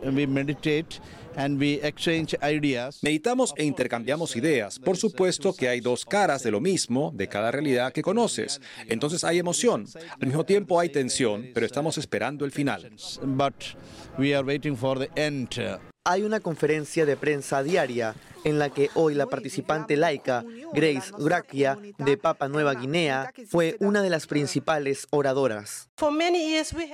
Meditamos 3.02 3.54
e 3.58 3.64
intercambiamos 3.64 4.36
ideas. 4.36 4.78
Por 4.78 4.96
supuesto 4.96 5.56
que 5.56 5.70
hay 5.70 5.80
dos 5.80 6.06
caras 6.06 6.44
de 6.44 6.52
lo 6.52 6.62
mismo, 6.62 7.12
de 7.16 7.28
cada 7.28 7.50
realidad 7.50 7.92
que 7.92 8.04
conoces. 8.04 8.62
Entonces 8.88 9.24
hay 9.24 9.40
emoción. 9.40 9.88
Al 10.20 10.28
mismo 10.28 10.46
tiempo 10.46 10.80
hay 10.80 10.90
tensión, 10.90 11.50
pero 11.56 11.66
estamos 11.66 11.98
esperando 11.98 12.46
el 12.46 12.52
final. 12.52 12.92
Hay 16.04 16.24
una 16.24 16.40
conferencia 16.40 17.06
de 17.06 17.16
prensa 17.16 17.62
diaria 17.62 18.16
en 18.44 18.58
la 18.58 18.72
que 18.72 18.90
hoy 18.96 19.14
la 19.14 19.28
participante 19.28 19.96
laica 19.98 20.44
Grace 20.74 21.12
Gracia 21.20 21.78
de 22.00 22.18
Papa 22.18 22.48
Nueva 22.48 22.74
Guinea 22.74 23.32
fue 23.48 23.78
una 23.80 24.02
de 24.02 24.10
las 24.10 24.26
principales 24.26 25.06
oradoras. 25.12 25.92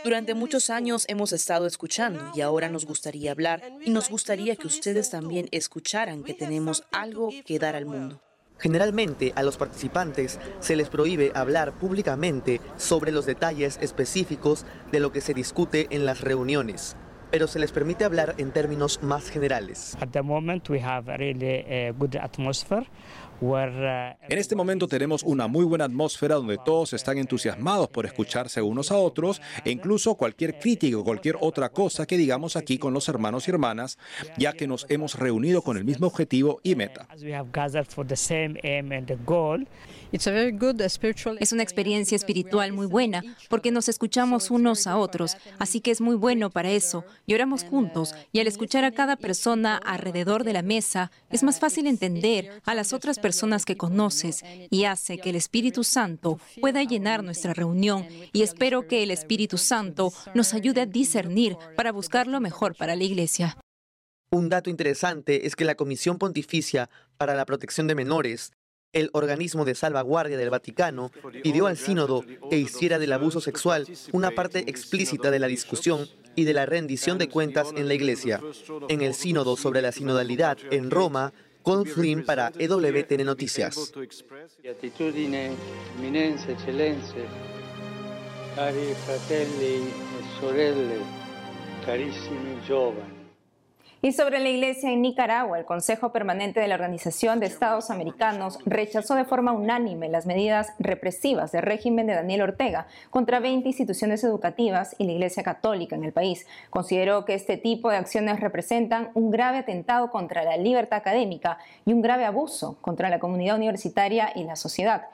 Durante 0.04 0.34
muchos 0.34 0.70
años 0.70 1.06
hemos 1.08 1.32
estado 1.32 1.68
escuchando 1.68 2.34
y 2.36 2.42
ahora 2.42 2.68
nos 2.68 2.86
gustaría 2.86 3.32
hablar 3.32 3.64
y 3.86 3.92
nos 3.92 4.10
gustaría 4.10 4.58
que 4.58 4.68
ustedes 4.68 5.10
también 5.10 5.48
escucharan 5.52 6.26
que 6.26 6.34
tenemos 6.34 6.84
algo 6.92 7.30
que 7.46 7.60
dar 7.60 7.78
al 7.78 7.86
mundo. 7.86 8.22
Generalmente 8.58 9.32
a 9.38 9.44
los 9.44 9.56
participantes 9.56 10.38
se 10.60 10.76
les 10.76 10.90
prohíbe 10.90 11.32
hablar 11.34 11.80
públicamente 11.80 12.60
sobre 12.76 13.14
los 13.14 13.26
detalles 13.26 13.78
específicos 13.80 14.66
de 14.92 15.00
lo 15.00 15.14
que 15.14 15.22
se 15.22 15.34
discute 15.34 15.88
en 15.92 16.06
las 16.06 16.20
reuniones 16.20 16.98
pero 17.32 17.48
se 17.48 17.60
les 17.60 17.72
permite 17.72 18.06
hablar 18.06 18.36
en 18.38 18.52
términos 18.52 19.02
más 19.04 19.30
generales. 19.30 19.98
En 23.40 24.38
este 24.38 24.56
momento 24.56 24.88
tenemos 24.88 25.22
una 25.22 25.48
muy 25.48 25.64
buena 25.64 25.86
atmósfera 25.86 26.36
donde 26.36 26.58
todos 26.58 26.94
están 26.94 27.20
entusiasmados 27.20 27.88
por 27.90 28.08
escucharse 28.08 28.62
unos 28.64 28.92
a 28.92 28.98
otros 28.98 29.42
e 29.64 29.70
incluso 29.70 30.16
cualquier 30.16 30.58
crítica 30.58 30.98
o 30.98 31.04
cualquier 31.04 31.38
otra 31.40 31.70
cosa 31.70 32.08
que 32.08 32.18
digamos 32.18 32.56
aquí 32.56 32.80
con 32.80 32.94
los 32.94 33.08
hermanos 33.10 33.48
y 33.48 33.52
hermanas, 33.52 34.00
ya 34.38 34.54
que 34.54 34.66
nos 34.66 34.88
hemos 34.90 35.16
reunido 35.16 35.62
con 35.62 35.78
el 35.78 35.86
mismo 35.86 36.08
objetivo 36.08 36.60
y 36.64 36.76
meta. 36.76 37.08
Es 41.40 41.52
una 41.52 41.64
experiencia 41.64 42.16
espiritual 42.16 42.74
muy 42.74 42.88
buena 42.88 43.24
porque 43.50 43.72
nos 43.72 43.90
escuchamos 43.90 44.50
unos 44.50 44.88
a 44.88 44.98
otros, 44.98 45.38
así 45.60 45.80
que 45.82 45.92
es 45.92 46.02
muy 46.02 46.16
bueno 46.16 46.50
para 46.50 46.72
eso. 46.72 47.06
Lloramos 47.28 47.64
juntos 47.64 48.16
y 48.32 48.40
al 48.40 48.48
escuchar 48.48 48.84
a 48.84 48.92
cada 48.92 49.16
persona 49.16 49.78
alrededor 49.78 50.44
de 50.44 50.54
la 50.54 50.64
mesa, 50.64 51.12
es 51.30 51.44
más 51.44 51.60
fácil 51.60 51.86
entender 51.86 52.62
a 52.66 52.74
las 52.74 52.94
otras 52.94 53.20
personas 53.28 53.66
que 53.66 53.76
conoces 53.76 54.42
y 54.70 54.86
hace 54.86 55.18
que 55.18 55.32
el 55.32 55.36
Espíritu 55.36 55.84
Santo 55.84 56.40
pueda 56.62 56.82
llenar 56.84 57.26
nuestra 57.26 57.54
reunión 57.54 58.08
y 58.32 58.42
espero 58.42 58.88
que 58.88 59.04
el 59.04 59.12
Espíritu 59.12 59.58
Santo 59.58 60.14
nos 60.34 60.54
ayude 60.54 60.80
a 60.80 60.86
discernir 60.86 61.58
para 61.76 61.92
buscar 61.92 62.28
lo 62.28 62.40
mejor 62.40 62.74
para 62.74 62.96
la 62.96 63.04
Iglesia. 63.04 63.58
Un 64.30 64.48
dato 64.48 64.70
interesante 64.70 65.46
es 65.46 65.58
que 65.58 65.66
la 65.66 65.76
Comisión 65.76 66.18
Pontificia 66.18 66.90
para 67.18 67.36
la 67.36 67.44
Protección 67.44 67.88
de 67.88 67.96
Menores 67.96 68.54
el 68.94 69.10
organismo 69.12 69.66
de 69.66 69.76
salvaguardia 69.76 70.38
del 70.38 70.50
Vaticano 70.50 71.12
pidió 71.44 71.68
al 71.68 71.76
sínodo 71.76 72.24
que 72.50 72.58
hiciera 72.58 72.98
del 72.98 73.12
abuso 73.12 73.42
sexual 73.42 73.86
una 74.14 74.32
parte 74.32 74.60
explícita 74.70 75.32
de 75.32 75.40
la 75.40 75.48
discusión 75.48 76.08
y 76.38 76.46
de 76.46 76.54
la 76.54 76.66
rendición 76.66 77.18
de 77.18 77.28
cuentas 77.28 77.74
en 77.76 77.90
la 77.90 77.96
Iglesia. 77.96 78.40
En 78.88 79.02
el 79.02 79.16
sínodo 79.16 79.58
sobre 79.58 79.82
la 79.82 79.92
sinodalidad 79.92 80.58
en 80.72 80.92
Roma, 80.92 81.34
con 81.68 81.86
Flynn 81.86 82.24
para 82.24 82.50
EWTN 82.58 83.24
Noticias. 83.26 83.92
cari 88.56 88.94
fratelli 89.04 89.76
e 89.76 90.40
sorelle, 90.40 91.04
carissimi 91.84 92.58
giovani. 92.66 93.27
Y 94.00 94.12
sobre 94.12 94.38
la 94.38 94.50
iglesia 94.50 94.92
en 94.92 95.02
Nicaragua, 95.02 95.58
el 95.58 95.66
Consejo 95.66 96.12
Permanente 96.12 96.60
de 96.60 96.68
la 96.68 96.76
Organización 96.76 97.40
de 97.40 97.48
Estados 97.48 97.90
Americanos 97.90 98.60
rechazó 98.64 99.16
de 99.16 99.26
forma 99.26 99.54
unánime 99.54 100.08
las 100.08 100.28
medidas 100.28 100.72
represivas 100.78 101.52
del 101.52 101.64
régimen 101.64 102.06
de 102.06 102.14
Daniel 102.14 102.44
Ortega 102.44 102.86
contra 103.10 103.40
20 103.40 103.68
instituciones 103.68 104.24
educativas 104.24 104.96
y 105.00 105.06
la 105.06 105.14
Iglesia 105.14 105.42
Católica 105.42 105.96
en 105.96 106.04
el 106.04 106.14
país. 106.14 106.46
Consideró 106.70 107.26
que 107.26 107.34
este 107.34 107.58
tipo 107.58 107.90
de 107.90 107.98
acciones 107.98 108.40
representan 108.40 109.10
un 109.16 109.32
grave 109.32 109.58
atentado 109.58 110.12
contra 110.12 110.44
la 110.44 110.58
libertad 110.58 111.00
académica 111.00 111.58
y 111.84 111.92
un 111.92 112.04
grave 112.04 112.26
abuso 112.26 112.78
contra 112.82 113.10
la 113.10 113.18
comunidad 113.18 113.56
universitaria 113.56 114.32
y 114.36 114.44
la 114.44 114.56
sociedad. 114.56 115.08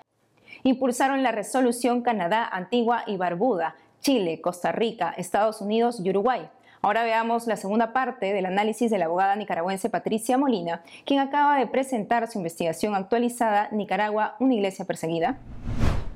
Impulsaron 0.63 1.23
la 1.23 1.31
resolución 1.31 2.01
Canadá, 2.01 2.45
Antigua 2.51 3.05
y 3.07 3.15
Barbuda, 3.15 3.77
Chile, 4.01 4.41
Costa 4.41 4.73
Rica, 4.73 5.13
Estados 5.15 5.61
Unidos 5.61 6.01
y 6.03 6.09
Uruguay 6.09 6.49
Ahora 6.85 7.05
veamos 7.05 7.47
la 7.47 7.55
segunda 7.55 7.93
parte 7.93 8.33
del 8.33 8.45
análisis 8.45 8.91
de 8.91 8.97
la 8.97 9.05
abogada 9.05 9.37
nicaragüense 9.37 9.89
Patricia 9.89 10.37
Molina, 10.37 10.83
quien 11.05 11.21
acaba 11.21 11.57
de 11.57 11.65
presentar 11.65 12.29
su 12.29 12.39
investigación 12.39 12.93
actualizada 12.93 13.69
Nicaragua, 13.71 14.35
una 14.41 14.53
iglesia 14.53 14.83
perseguida. 14.83 15.39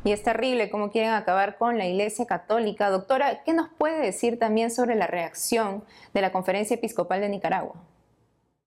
Y 0.03 0.11
es 0.11 0.23
terrible 0.23 0.69
cómo 0.69 0.91
quieren 0.91 1.11
acabar 1.11 1.57
con 1.57 1.77
la 1.77 1.87
Iglesia 1.87 2.25
Católica. 2.25 2.89
Doctora, 2.89 3.43
¿qué 3.45 3.53
nos 3.53 3.69
puede 3.77 4.01
decir 4.01 4.39
también 4.39 4.69
sobre 4.69 4.95
la 4.95 5.07
reacción 5.07 5.85
de 6.13 6.19
la 6.19 6.33
Conferencia 6.33 6.75
Episcopal 6.75 7.21
de 7.21 7.29
Nicaragua? 7.29 7.75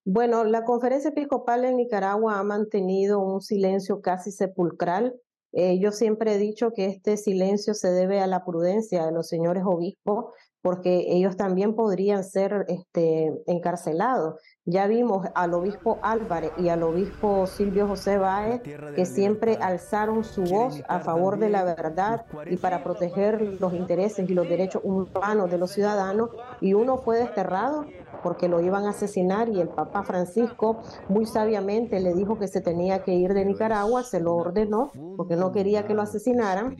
Bueno, 0.06 0.44
la 0.44 0.64
Conferencia 0.64 1.10
Episcopal 1.10 1.60
de 1.60 1.74
Nicaragua 1.74 2.38
ha 2.38 2.42
mantenido 2.42 3.20
un 3.20 3.42
silencio 3.42 4.00
casi 4.00 4.32
sepulcral. 4.32 5.16
Eh, 5.52 5.78
yo 5.78 5.92
siempre 5.92 6.34
he 6.34 6.38
dicho 6.38 6.72
que 6.72 6.86
este 6.86 7.18
silencio 7.18 7.74
se 7.74 7.90
debe 7.90 8.20
a 8.20 8.26
la 8.26 8.42
prudencia 8.46 9.04
de 9.04 9.12
los 9.12 9.28
señores 9.28 9.64
obispos, 9.66 10.32
porque 10.62 11.06
ellos 11.08 11.36
también 11.36 11.74
podrían 11.74 12.24
ser 12.24 12.66
este, 12.68 13.32
encarcelados. 13.46 14.34
Ya 14.64 14.86
vimos 14.86 15.26
al 15.34 15.54
obispo 15.54 15.98
Álvarez 16.02 16.52
y 16.58 16.68
al 16.68 16.82
obispo 16.82 17.46
Silvio 17.46 17.88
José 17.88 18.18
Báez 18.18 18.60
que 18.94 19.06
siempre 19.06 19.56
alzaron 19.60 20.22
su 20.22 20.42
voz 20.42 20.82
a 20.86 21.00
favor 21.00 21.38
de 21.38 21.48
la 21.48 21.64
verdad 21.64 22.26
y 22.46 22.56
para 22.56 22.84
proteger 22.84 23.40
los 23.60 23.72
intereses 23.72 24.28
y 24.28 24.34
los 24.34 24.48
derechos 24.48 24.82
humanos 24.84 25.50
de 25.50 25.58
los 25.58 25.72
ciudadanos 25.72 26.30
y 26.60 26.74
uno 26.74 26.98
fue 26.98 27.18
desterrado 27.18 27.86
porque 28.22 28.48
lo 28.48 28.60
iban 28.60 28.84
a 28.84 28.90
asesinar 28.90 29.48
y 29.48 29.60
el 29.60 29.68
Papa 29.68 30.02
Francisco 30.02 30.82
muy 31.08 31.26
sabiamente 31.26 31.98
le 32.00 32.14
dijo 32.14 32.38
que 32.38 32.48
se 32.48 32.60
tenía 32.60 33.02
que 33.02 33.14
ir 33.14 33.32
de 33.32 33.44
Nicaragua, 33.44 34.02
se 34.02 34.20
lo 34.20 34.36
ordenó 34.36 34.92
porque 35.16 35.36
no 35.36 35.52
quería 35.52 35.86
que 35.86 35.94
lo 35.94 36.02
asesinaran 36.02 36.76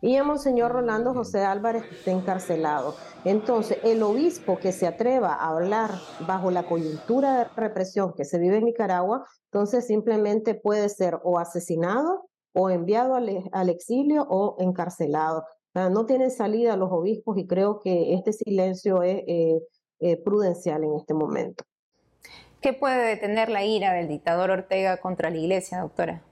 y 0.00 0.16
el 0.16 0.24
Monseñor 0.24 0.72
Rolando 0.72 1.12
José 1.12 1.40
Álvarez 1.40 1.84
está 1.90 2.10
encarcelado. 2.10 2.94
Entonces, 3.24 3.78
el 3.82 4.02
obispo 4.02 4.58
que 4.58 4.72
se 4.72 4.86
atreva 4.86 5.34
a 5.34 5.50
hablar 5.50 5.90
bajo 6.26 6.50
la 6.50 6.64
coyuntura 6.64 7.38
de 7.38 7.44
represión 7.56 8.12
que 8.16 8.24
se 8.24 8.38
vive 8.38 8.58
en 8.58 8.64
Nicaragua, 8.64 9.26
entonces 9.52 9.86
simplemente 9.86 10.54
puede 10.54 10.88
ser 10.88 11.18
o 11.24 11.38
asesinado 11.38 12.28
o 12.52 12.70
enviado 12.70 13.14
al, 13.14 13.68
exilio 13.68 14.26
o 14.28 14.56
encarcelado. 14.60 15.44
no 15.74 16.06
tienen 16.06 16.30
salida 16.30 16.76
los 16.76 16.90
obispos 16.90 17.36
y 17.38 17.46
creo 17.46 17.80
que 17.80 18.14
este 18.14 18.32
silencio 18.32 19.02
es 19.02 19.22
eh, 19.26 19.60
eh, 20.00 20.16
prudencial 20.22 20.84
en 20.84 20.94
este 20.94 21.14
momento. 21.14 21.64
¿Qué 22.60 22.72
puede 22.72 23.06
detener 23.06 23.48
la 23.48 23.64
ira 23.64 23.92
del 23.92 24.08
dictador 24.08 24.50
Ortega 24.50 24.96
contra 24.96 25.30
la 25.30 25.36
iglesia, 25.36 25.80
doctora? 25.80 26.22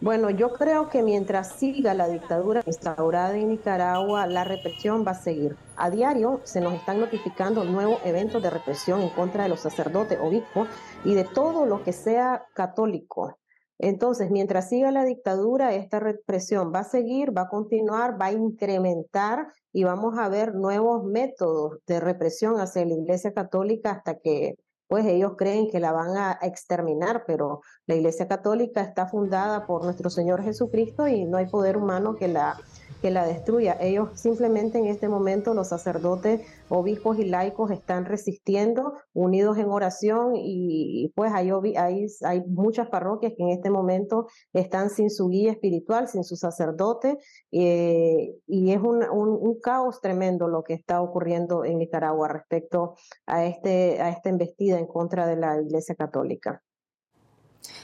Bueno, 0.00 0.30
yo 0.30 0.54
creo 0.54 0.88
que 0.88 1.02
mientras 1.02 1.56
siga 1.56 1.92
la 1.92 2.08
dictadura 2.08 2.62
instaurada 2.64 3.36
en 3.36 3.50
Nicaragua, 3.50 4.26
la 4.26 4.44
represión 4.44 5.04
va 5.06 5.10
a 5.10 5.14
seguir. 5.14 5.56
A 5.76 5.90
diario 5.90 6.40
se 6.44 6.62
nos 6.62 6.72
están 6.72 7.00
notificando 7.00 7.64
nuevos 7.64 8.00
eventos 8.06 8.42
de 8.42 8.48
represión 8.48 9.02
en 9.02 9.10
contra 9.10 9.42
de 9.42 9.50
los 9.50 9.60
sacerdotes, 9.60 10.18
obispos 10.18 10.68
y 11.04 11.14
de 11.14 11.24
todo 11.24 11.66
lo 11.66 11.84
que 11.84 11.92
sea 11.92 12.46
católico. 12.54 13.36
Entonces, 13.78 14.30
mientras 14.30 14.70
siga 14.70 14.90
la 14.90 15.04
dictadura, 15.04 15.74
esta 15.74 16.00
represión 16.00 16.72
va 16.74 16.80
a 16.80 16.84
seguir, 16.84 17.36
va 17.36 17.42
a 17.42 17.48
continuar, 17.48 18.18
va 18.18 18.26
a 18.26 18.32
incrementar 18.32 19.48
y 19.70 19.84
vamos 19.84 20.18
a 20.18 20.30
ver 20.30 20.54
nuevos 20.54 21.04
métodos 21.04 21.78
de 21.86 22.00
represión 22.00 22.58
hacia 22.58 22.86
la 22.86 22.94
Iglesia 22.94 23.34
Católica 23.34 23.90
hasta 23.90 24.18
que 24.18 24.56
pues 24.90 25.06
ellos 25.06 25.34
creen 25.38 25.70
que 25.70 25.78
la 25.78 25.92
van 25.92 26.16
a 26.16 26.36
exterminar, 26.42 27.22
pero 27.24 27.60
la 27.86 27.94
Iglesia 27.94 28.26
Católica 28.26 28.80
está 28.80 29.06
fundada 29.06 29.64
por 29.64 29.84
nuestro 29.84 30.10
Señor 30.10 30.42
Jesucristo 30.42 31.06
y 31.06 31.26
no 31.26 31.36
hay 31.36 31.46
poder 31.46 31.76
humano 31.76 32.16
que 32.16 32.26
la 32.26 32.58
que 33.00 33.10
la 33.10 33.26
destruya. 33.26 33.76
Ellos 33.80 34.10
simplemente 34.14 34.78
en 34.78 34.86
este 34.86 35.08
momento, 35.08 35.54
los 35.54 35.68
sacerdotes, 35.68 36.42
obispos 36.68 37.18
y 37.18 37.24
laicos 37.24 37.70
están 37.70 38.04
resistiendo, 38.04 38.94
unidos 39.12 39.58
en 39.58 39.68
oración 39.68 40.32
y 40.36 41.12
pues 41.14 41.32
hay, 41.32 41.50
hay, 41.76 42.06
hay 42.22 42.44
muchas 42.46 42.88
parroquias 42.88 43.32
que 43.36 43.42
en 43.42 43.50
este 43.50 43.70
momento 43.70 44.26
están 44.52 44.90
sin 44.90 45.10
su 45.10 45.28
guía 45.28 45.52
espiritual, 45.52 46.08
sin 46.08 46.24
su 46.24 46.36
sacerdote 46.36 47.18
eh, 47.50 48.34
y 48.46 48.72
es 48.72 48.80
un, 48.80 49.02
un, 49.10 49.60
caos 49.60 50.00
tremendo 50.00 50.48
lo 50.48 50.62
que 50.62 50.74
está 50.74 51.02
ocurriendo 51.02 51.64
en 51.64 51.78
Nicaragua 51.78 52.28
respecto 52.28 52.94
a, 53.26 53.44
este, 53.44 54.00
a 54.00 54.10
esta 54.10 54.30
embestida 54.30 54.78
en 54.78 54.86
contra 54.86 55.26
de 55.26 55.36
la 55.36 55.60
Iglesia 55.60 55.94
Católica. 55.94 56.62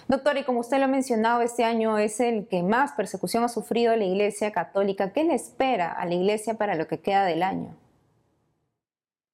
Doctor, 0.08 0.38
y 0.38 0.44
como 0.44 0.60
usted 0.60 0.78
lo 0.78 0.84
ha 0.84 0.88
mencionado, 0.88 1.40
este 1.40 1.64
año 1.64 1.98
es 1.98 2.20
el 2.20 2.46
que 2.46 2.62
más 2.62 2.92
persecución 2.92 3.44
ha 3.44 3.48
sufrido 3.48 3.96
la 3.96 4.04
Iglesia 4.04 4.52
Católica. 4.52 5.12
¿Qué 5.12 5.24
le 5.24 5.34
espera 5.34 5.92
a 5.92 6.06
la 6.06 6.14
Iglesia 6.14 6.54
para 6.54 6.74
lo 6.74 6.86
que 6.86 7.00
queda 7.00 7.24
del 7.24 7.42
año? 7.42 7.76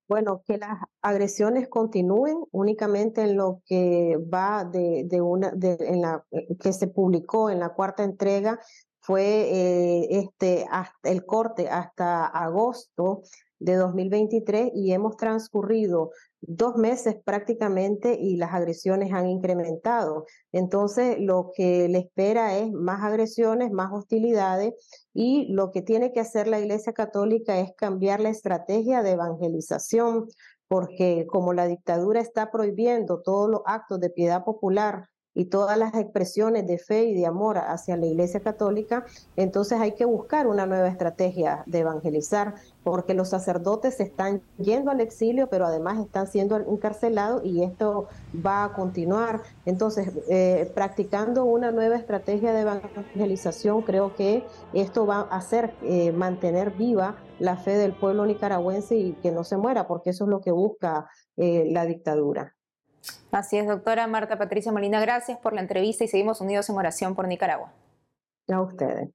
Bueno, 0.09 0.43
que 0.47 0.59
las 0.59 0.79
agresiones 1.01 1.69
continúen 1.69 2.45
únicamente 2.51 3.23
en 3.23 3.37
lo 3.37 3.63
que 3.65 4.19
va 4.33 4.65
de, 4.65 5.21
una, 5.23 5.51
de, 5.53 5.77
en 5.81 6.03
la, 6.03 6.25
que 6.61 6.73
se 6.73 6.87
publicó 6.87 7.49
en 7.49 7.61
la 7.61 7.71
cuarta 7.71 8.03
entrega 8.03 8.61
fue 9.03 9.23
eh, 9.25 10.09
este, 10.11 10.67
hasta 10.71 11.11
el 11.11 11.27
corte 11.27 11.69
hasta 11.69 12.27
agosto 12.27 13.23
de 13.63 13.77
2023 13.77 14.73
y 14.75 14.93
hemos 14.93 15.17
transcurrido 15.17 16.11
dos 16.41 16.77
meses 16.77 17.17
prácticamente 17.25 18.19
y 18.21 18.37
las 18.37 18.53
agresiones 18.53 19.13
han 19.13 19.29
incrementado. 19.29 20.27
Entonces, 20.51 21.17
lo 21.21 21.53
que 21.55 21.89
le 21.89 21.99
espera 21.99 22.59
es 22.59 22.73
más 22.73 23.03
agresiones, 23.05 23.71
más 23.71 23.93
hostilidades 23.93 24.75
y 25.15 25.53
lo 25.53 25.71
que 25.71 25.83
tiene 25.83 26.13
que 26.13 26.21
hacer 26.21 26.49
la 26.49 26.59
Iglesia 26.59 26.93
Católica 26.93 27.61
es 27.61 27.73
cambiar 27.77 28.21
la 28.21 28.31
estrategia 28.31 29.03
de 29.03 29.13
evangelización, 29.13 30.27
porque 30.67 31.27
como 31.29 31.53
la 31.53 31.67
dictadura 31.67 32.21
está 32.21 32.51
prohibiendo 32.51 33.23
todos 33.23 33.49
los 33.49 33.61
actos 33.67 34.01
de 34.01 34.11
piedad 34.11 34.43
popular, 34.43 35.09
y 35.35 35.47
todas 35.47 35.79
las 35.79 35.95
expresiones 35.95 36.67
de 36.67 36.79
fe 36.79 37.05
y 37.05 37.15
de 37.15 37.27
amor 37.27 37.59
hacia 37.59 37.97
la 37.97 38.07
Iglesia 38.07 38.41
Católica, 38.41 39.05
entonces 39.37 39.81
hay 39.81 39.93
que 39.93 40.05
buscar 40.05 40.47
una 40.47 40.67
nueva 40.67 40.89
estrategia 40.89 41.63
de 41.67 41.81
evangelizar, 41.81 42.55
porque 42.85 43.15
los 43.15 43.29
sacerdotes 43.29 43.97
se 43.97 44.03
están 44.03 44.43
yendo 44.59 44.91
al 44.91 45.01
exilio, 45.01 45.49
pero 45.49 45.67
además 45.67 45.99
están 45.99 46.27
siendo 46.27 46.57
encarcelados 46.57 47.45
y 47.45 47.63
esto 47.63 48.09
va 48.45 48.65
a 48.65 48.73
continuar. 48.75 49.43
Entonces, 49.65 50.11
eh, 50.29 50.71
practicando 50.75 51.45
una 51.45 51.71
nueva 51.71 51.97
estrategia 51.97 52.53
de 52.53 52.63
evangelización, 52.63 53.83
creo 53.83 54.15
que 54.15 54.45
esto 54.73 55.07
va 55.07 55.29
a 55.31 55.37
hacer 55.37 55.75
eh, 55.83 56.13
mantener 56.13 56.73
viva 56.73 57.17
la 57.39 57.57
fe 57.57 57.77
del 57.77 57.95
pueblo 57.95 58.27
nicaragüense 58.27 58.97
y 58.97 59.13
que 59.15 59.33
no 59.33 59.45
se 59.45 59.57
muera, 59.57 59.87
porque 59.87 60.11
eso 60.11 60.25
es 60.25 60.31
lo 60.31 60.41
que 60.41 60.53
busca 60.53 61.09
eh, 61.37 61.67
la 61.71 61.87
dictadura. 61.87 62.55
Así 63.31 63.59
es, 63.59 63.67
doctora 63.67 64.07
Marta 64.07 64.39
Patricia 64.39 64.73
Molina, 64.73 65.01
gracias 65.01 65.39
por 65.39 65.53
la 65.53 65.61
entrevista 65.61 66.05
y 66.05 66.09
seguimos 66.09 66.41
unidos 66.41 66.69
en 66.69 66.77
oración 66.77 67.15
por 67.15 67.27
Nicaragua. 67.27 67.73
A 68.49 68.61
ustedes. 68.61 69.11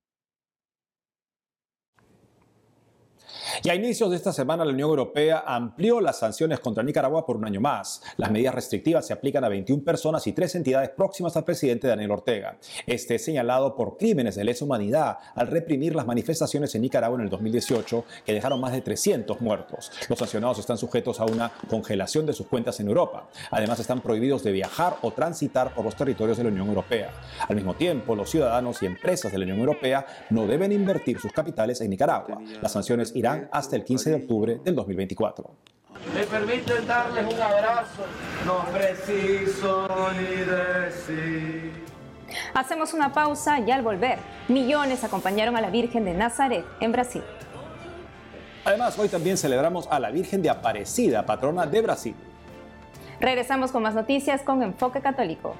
Y 3.63 3.69
a 3.69 3.75
inicios 3.75 4.09
de 4.09 4.15
esta 4.15 4.31
semana 4.31 4.63
la 4.63 4.71
Unión 4.71 4.89
Europea 4.89 5.43
amplió 5.45 5.99
las 5.99 6.19
sanciones 6.19 6.59
contra 6.59 6.83
Nicaragua 6.83 7.25
por 7.25 7.37
un 7.37 7.45
año 7.45 7.59
más. 7.59 8.01
Las 8.17 8.29
medidas 8.29 8.53
restrictivas 8.53 9.07
se 9.07 9.13
aplican 9.13 9.43
a 9.43 9.49
21 9.49 9.83
personas 9.83 10.27
y 10.27 10.33
tres 10.33 10.53
entidades 10.55 10.89
próximas 10.89 11.35
al 11.35 11.43
presidente 11.43 11.87
Daniel 11.87 12.11
Ortega. 12.11 12.57
Este 12.85 13.15
es 13.15 13.25
señalado 13.25 13.75
por 13.75 13.97
crímenes 13.97 14.35
de 14.35 14.43
lesa 14.43 14.65
humanidad 14.65 15.17
al 15.35 15.47
reprimir 15.47 15.95
las 15.95 16.05
manifestaciones 16.05 16.73
en 16.75 16.83
Nicaragua 16.83 17.17
en 17.17 17.23
el 17.23 17.29
2018 17.29 18.05
que 18.25 18.33
dejaron 18.33 18.61
más 18.61 18.73
de 18.73 18.81
300 18.81 19.41
muertos. 19.41 19.91
Los 20.07 20.19
sancionados 20.19 20.59
están 20.59 20.77
sujetos 20.77 21.19
a 21.19 21.25
una 21.25 21.51
congelación 21.67 22.25
de 22.25 22.33
sus 22.33 22.47
cuentas 22.47 22.79
en 22.79 22.87
Europa. 22.87 23.27
Además 23.49 23.79
están 23.79 24.01
prohibidos 24.01 24.43
de 24.43 24.51
viajar 24.51 24.97
o 25.01 25.11
transitar 25.11 25.73
por 25.73 25.83
los 25.83 25.95
territorios 25.95 26.37
de 26.37 26.43
la 26.43 26.49
Unión 26.49 26.67
Europea. 26.67 27.11
Al 27.47 27.55
mismo 27.55 27.73
tiempo, 27.73 28.15
los 28.15 28.29
ciudadanos 28.29 28.81
y 28.83 28.85
empresas 28.85 29.31
de 29.31 29.37
la 29.39 29.45
Unión 29.45 29.59
Europea 29.59 30.05
no 30.29 30.45
deben 30.45 30.71
invertir 30.71 31.19
sus 31.19 31.31
capitales 31.31 31.81
en 31.81 31.89
Nicaragua. 31.89 32.39
Las 32.61 32.71
sanciones 32.71 33.15
irán 33.15 33.46
hasta 33.51 33.75
el 33.75 33.83
15 33.83 34.09
de 34.09 34.15
octubre 34.15 34.59
del 34.63 34.75
2024. 34.75 35.49
Me 36.13 36.23
permiten 36.25 36.87
darles 36.87 37.33
un 37.33 37.41
abrazo, 37.41 38.03
no 38.45 38.65
preciso 38.71 39.87
ni 40.13 40.35
decir. 40.35 41.71
Hacemos 42.53 42.93
una 42.93 43.13
pausa 43.13 43.59
y 43.59 43.71
al 43.71 43.81
volver, 43.81 44.19
millones 44.47 45.03
acompañaron 45.03 45.55
a 45.55 45.61
la 45.61 45.69
Virgen 45.69 46.05
de 46.05 46.13
Nazaret 46.13 46.65
en 46.79 46.91
Brasil. 46.91 47.23
Además, 48.65 48.99
hoy 48.99 49.07
también 49.07 49.37
celebramos 49.37 49.87
a 49.89 49.99
la 49.99 50.11
Virgen 50.11 50.41
de 50.41 50.49
Aparecida, 50.49 51.25
patrona 51.25 51.65
de 51.65 51.81
Brasil. 51.81 52.15
Regresamos 53.19 53.71
con 53.71 53.81
más 53.81 53.95
noticias 53.95 54.41
con 54.41 54.61
Enfoque 54.61 55.01
Católico. 55.01 55.55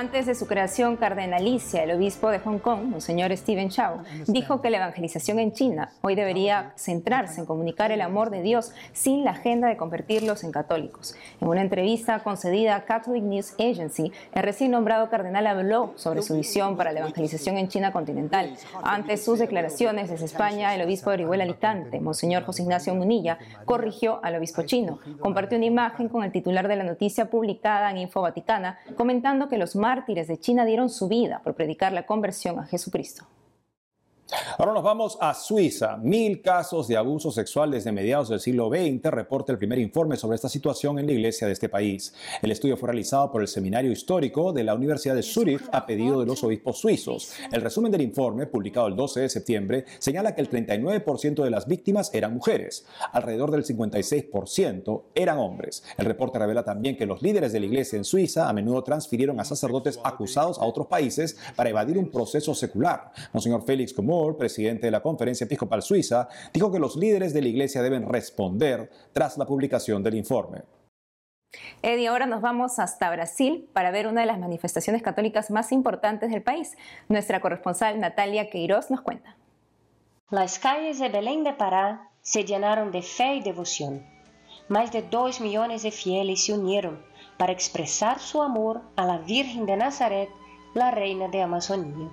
Antes 0.00 0.24
de 0.24 0.34
su 0.34 0.46
creación 0.46 0.96
cardenalicia, 0.96 1.84
el 1.84 1.90
obispo 1.90 2.30
de 2.30 2.38
Hong 2.38 2.58
Kong, 2.58 2.84
Monseñor 2.84 3.36
Stephen 3.36 3.68
Chow, 3.68 4.02
dijo 4.26 4.62
que 4.62 4.70
la 4.70 4.78
evangelización 4.78 5.38
en 5.38 5.52
China 5.52 5.92
hoy 6.00 6.14
debería 6.14 6.72
centrarse 6.76 7.38
en 7.38 7.44
comunicar 7.44 7.92
el 7.92 8.00
amor 8.00 8.30
de 8.30 8.40
Dios 8.40 8.72
sin 8.94 9.24
la 9.24 9.32
agenda 9.32 9.68
de 9.68 9.76
convertirlos 9.76 10.42
en 10.42 10.52
católicos. 10.52 11.14
En 11.38 11.48
una 11.48 11.60
entrevista 11.60 12.18
concedida 12.20 12.76
a 12.76 12.86
Catholic 12.86 13.22
News 13.22 13.52
Agency, 13.58 14.10
el 14.32 14.42
recién 14.42 14.70
nombrado 14.70 15.10
cardenal 15.10 15.46
habló 15.46 15.92
sobre 15.96 16.22
su 16.22 16.34
visión 16.34 16.78
para 16.78 16.92
la 16.92 17.00
evangelización 17.00 17.58
en 17.58 17.68
China 17.68 17.92
continental. 17.92 18.56
Ante 18.82 19.18
sus 19.18 19.38
declaraciones 19.38 20.08
desde 20.08 20.24
España, 20.24 20.74
el 20.74 20.80
obispo 20.80 21.10
de 21.10 21.16
Orihuela 21.16 21.44
Alicante, 21.44 22.00
Monseñor 22.00 22.44
José 22.44 22.62
Ignacio 22.62 22.94
Munilla, 22.94 23.36
corrigió 23.66 24.18
al 24.22 24.36
obispo 24.36 24.62
chino. 24.62 24.98
Compartió 25.18 25.58
una 25.58 25.66
imagen 25.66 26.08
con 26.08 26.24
el 26.24 26.32
titular 26.32 26.68
de 26.68 26.76
la 26.76 26.84
noticia 26.84 27.26
publicada 27.26 27.90
en 27.90 27.98
Info 27.98 28.22
Vaticana, 28.22 28.78
comentando 28.96 29.50
que 29.50 29.58
los 29.58 29.76
mártires 29.90 30.28
de 30.28 30.38
China 30.38 30.64
dieron 30.64 30.88
su 30.88 31.08
vida 31.08 31.40
por 31.42 31.56
predicar 31.56 31.92
la 31.92 32.06
conversión 32.06 32.60
a 32.60 32.64
Jesucristo. 32.64 33.24
Ahora 34.60 34.74
nos 34.74 34.82
vamos 34.82 35.16
a 35.22 35.32
Suiza. 35.32 35.96
Mil 35.96 36.42
casos 36.42 36.86
de 36.86 36.94
abuso 36.94 37.32
sexual 37.32 37.70
desde 37.70 37.92
mediados 37.92 38.28
del 38.28 38.40
siglo 38.40 38.68
XX, 38.68 39.02
reporta 39.04 39.52
el 39.52 39.58
primer 39.58 39.78
informe 39.78 40.18
sobre 40.18 40.34
esta 40.34 40.50
situación 40.50 40.98
en 40.98 41.06
la 41.06 41.12
iglesia 41.12 41.46
de 41.46 41.54
este 41.54 41.70
país. 41.70 42.12
El 42.42 42.50
estudio 42.50 42.76
fue 42.76 42.88
realizado 42.88 43.32
por 43.32 43.40
el 43.40 43.48
Seminario 43.48 43.90
Histórico 43.90 44.52
de 44.52 44.62
la 44.62 44.74
Universidad 44.74 45.14
de 45.14 45.22
Zúrich 45.22 45.62
a 45.72 45.86
pedido 45.86 46.20
de 46.20 46.26
los 46.26 46.44
obispos 46.44 46.76
suizos. 46.76 47.32
El 47.50 47.62
resumen 47.62 47.90
del 47.90 48.02
informe, 48.02 48.46
publicado 48.48 48.86
el 48.88 48.96
12 48.96 49.20
de 49.20 49.28
septiembre, 49.30 49.84
señala 49.98 50.34
que 50.34 50.42
el 50.42 50.50
39% 50.50 51.42
de 51.42 51.50
las 51.50 51.66
víctimas 51.66 52.12
eran 52.12 52.34
mujeres. 52.34 52.84
Alrededor 53.12 53.52
del 53.52 53.64
56% 53.64 55.04
eran 55.14 55.38
hombres. 55.38 55.82
El 55.96 56.04
reporte 56.04 56.38
revela 56.38 56.64
también 56.64 56.98
que 56.98 57.06
los 57.06 57.22
líderes 57.22 57.54
de 57.54 57.60
la 57.60 57.66
iglesia 57.66 57.96
en 57.96 58.04
Suiza 58.04 58.46
a 58.46 58.52
menudo 58.52 58.84
transfirieron 58.84 59.40
a 59.40 59.44
sacerdotes 59.46 59.98
acusados 60.04 60.58
a 60.58 60.66
otros 60.66 60.86
países 60.86 61.38
para 61.56 61.70
evadir 61.70 61.96
un 61.96 62.10
proceso 62.10 62.54
secular. 62.54 63.10
Monseñor 63.32 63.64
Félix 63.64 63.94
Comor 63.94 64.36
presidente 64.50 64.88
de 64.88 64.90
la 64.90 65.00
Conferencia 65.00 65.44
Episcopal 65.44 65.80
Suiza, 65.80 66.28
dijo 66.52 66.72
que 66.72 66.80
los 66.80 66.96
líderes 66.96 67.32
de 67.32 67.40
la 67.40 67.48
Iglesia 67.48 67.82
deben 67.82 68.08
responder 68.08 68.90
tras 69.12 69.38
la 69.38 69.46
publicación 69.46 70.02
del 70.02 70.16
informe. 70.16 70.62
Eddie, 71.82 72.08
ahora 72.08 72.26
nos 72.26 72.40
vamos 72.40 72.78
hasta 72.78 73.10
Brasil 73.10 73.68
para 73.72 73.92
ver 73.92 74.08
una 74.08 74.22
de 74.22 74.26
las 74.26 74.38
manifestaciones 74.38 75.02
católicas 75.02 75.50
más 75.50 75.70
importantes 75.70 76.30
del 76.30 76.42
país. 76.42 76.76
Nuestra 77.08 77.40
corresponsal 77.40 78.00
Natalia 78.00 78.50
Queiroz 78.50 78.90
nos 78.90 79.02
cuenta. 79.02 79.36
Las 80.30 80.58
calles 80.58 80.98
de 80.98 81.08
Belém 81.08 81.44
de 81.44 81.52
Pará 81.52 82.10
se 82.22 82.44
llenaron 82.44 82.90
de 82.90 83.02
fe 83.02 83.36
y 83.36 83.42
devoción. 83.42 84.04
Más 84.68 84.90
de 84.90 85.02
dos 85.02 85.40
millones 85.40 85.84
de 85.84 85.92
fieles 85.92 86.44
se 86.44 86.52
unieron 86.52 87.04
para 87.38 87.52
expresar 87.52 88.18
su 88.18 88.42
amor 88.42 88.82
a 88.96 89.06
la 89.06 89.18
Virgen 89.18 89.64
de 89.66 89.76
Nazaret, 89.76 90.28
la 90.74 90.90
Reina 90.90 91.28
de 91.28 91.40
Amazonía. 91.42 92.10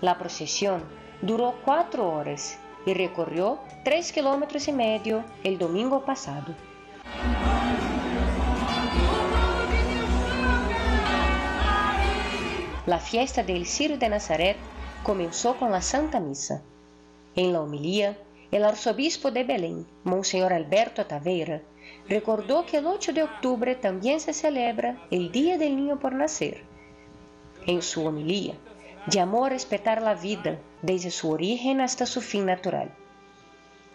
La 0.00 0.18
procesión 0.18 1.03
duró 1.24 1.54
cuatro 1.64 2.10
horas 2.10 2.58
y 2.84 2.92
recorrió 2.92 3.58
tres 3.82 4.12
kilómetros 4.12 4.68
y 4.68 4.72
medio 4.72 5.24
el 5.42 5.56
domingo 5.56 6.04
pasado. 6.04 6.54
La 12.86 12.98
fiesta 12.98 13.42
del 13.42 13.64
Ciro 13.64 13.96
de 13.96 14.10
Nazaret 14.10 14.58
comenzó 15.02 15.56
con 15.56 15.70
la 15.70 15.80
Santa 15.80 16.20
Misa. 16.20 16.60
En 17.34 17.54
la 17.54 17.62
homilía, 17.62 18.18
el 18.50 18.62
arzobispo 18.62 19.30
de 19.30 19.44
Belém, 19.44 19.86
Monseñor 20.04 20.52
Alberto 20.52 21.06
Taveira, 21.06 21.62
recordó 22.06 22.66
que 22.66 22.76
el 22.76 22.86
8 22.86 23.14
de 23.14 23.22
octubre 23.22 23.74
también 23.74 24.20
se 24.20 24.34
celebra 24.34 24.98
el 25.10 25.32
Día 25.32 25.56
del 25.56 25.76
Niño 25.76 25.98
por 25.98 26.14
Nacer. 26.14 26.62
En 27.66 27.80
su 27.80 28.04
homilía, 28.04 28.54
llamó 29.08 29.46
a 29.46 29.48
respetar 29.48 30.02
la 30.02 30.14
vida 30.14 30.58
desde 30.84 31.10
su 31.10 31.30
origen 31.30 31.80
hasta 31.80 32.04
su 32.04 32.20
fin 32.20 32.44
natural. 32.46 32.90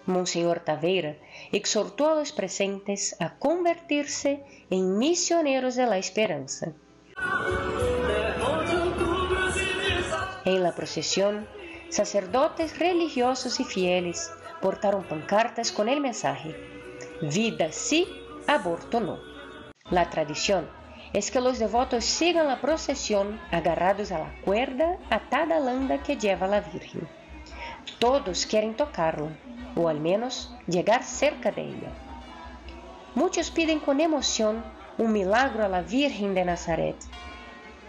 Monseñor 0.08 0.62
Taveira 0.62 1.16
exhortó 1.52 2.10
a 2.10 2.16
los 2.16 2.32
presentes 2.32 3.16
a 3.20 3.36
convertirse 3.36 4.44
en 4.72 4.98
misioneros 4.98 5.76
de 5.76 5.86
la 5.86 6.00
esperanza. 6.00 6.74
En 10.46 10.64
la 10.64 10.74
procesión, 10.74 11.48
sacerdotes 11.90 12.80
religiosos 12.80 13.60
y 13.60 13.66
fieles 13.66 14.32
portaron 14.60 15.04
pancartas 15.04 15.72
con 15.72 15.90
el 15.90 16.02
mensaje, 16.02 16.56
vida 17.22 17.72
sí, 17.72 18.08
aborto 18.48 19.00
no. 19.00 19.20
La 19.92 20.10
tradición 20.10 20.79
es 21.14 21.32
que 21.32 21.42
los 21.42 21.60
devotos 21.60 22.06
sigan 22.06 22.48
la 22.48 22.62
procesión 22.62 23.40
agarrados 23.52 24.12
a 24.12 24.20
la 24.20 24.36
cuerda 24.46 24.98
atada 25.10 25.58
a 25.58 25.60
landa 25.60 26.04
que 26.04 26.18
lleva 26.18 26.48
la 26.48 26.62
Virgen. 26.62 27.08
Todos 28.00 28.46
quieren 28.46 28.76
tocarla, 28.76 29.32
o 29.76 29.90
al 29.90 30.00
menos 30.00 30.54
llegar 30.68 31.04
cerca 31.04 31.52
de 31.52 31.64
ella. 31.64 31.92
Muchos 33.16 33.50
piden 33.52 33.80
con 33.80 34.00
emoción 34.00 34.64
un 34.98 35.12
milagro 35.12 35.66
a 35.66 35.70
la 35.70 35.82
Virgen 35.82 36.34
de 36.36 36.46
Nazaret, 36.46 36.96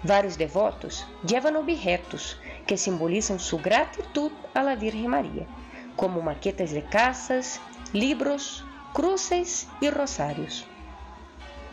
Vários 0.02 0.38
devotos 0.38 1.06
llevan 1.26 1.56
objetos 1.56 2.38
que 2.66 2.78
simbolizam 2.78 3.38
sua 3.38 3.60
gratitud 3.60 4.32
à 4.54 4.62
la 4.62 4.74
Virgem 4.74 5.08
Maria, 5.08 5.46
como 5.94 6.22
maquetas 6.22 6.70
de 6.70 6.82
casas, 6.82 7.60
libros, 7.92 8.64
cruces 8.94 9.68
e 9.82 9.90
rosários. 9.90 10.64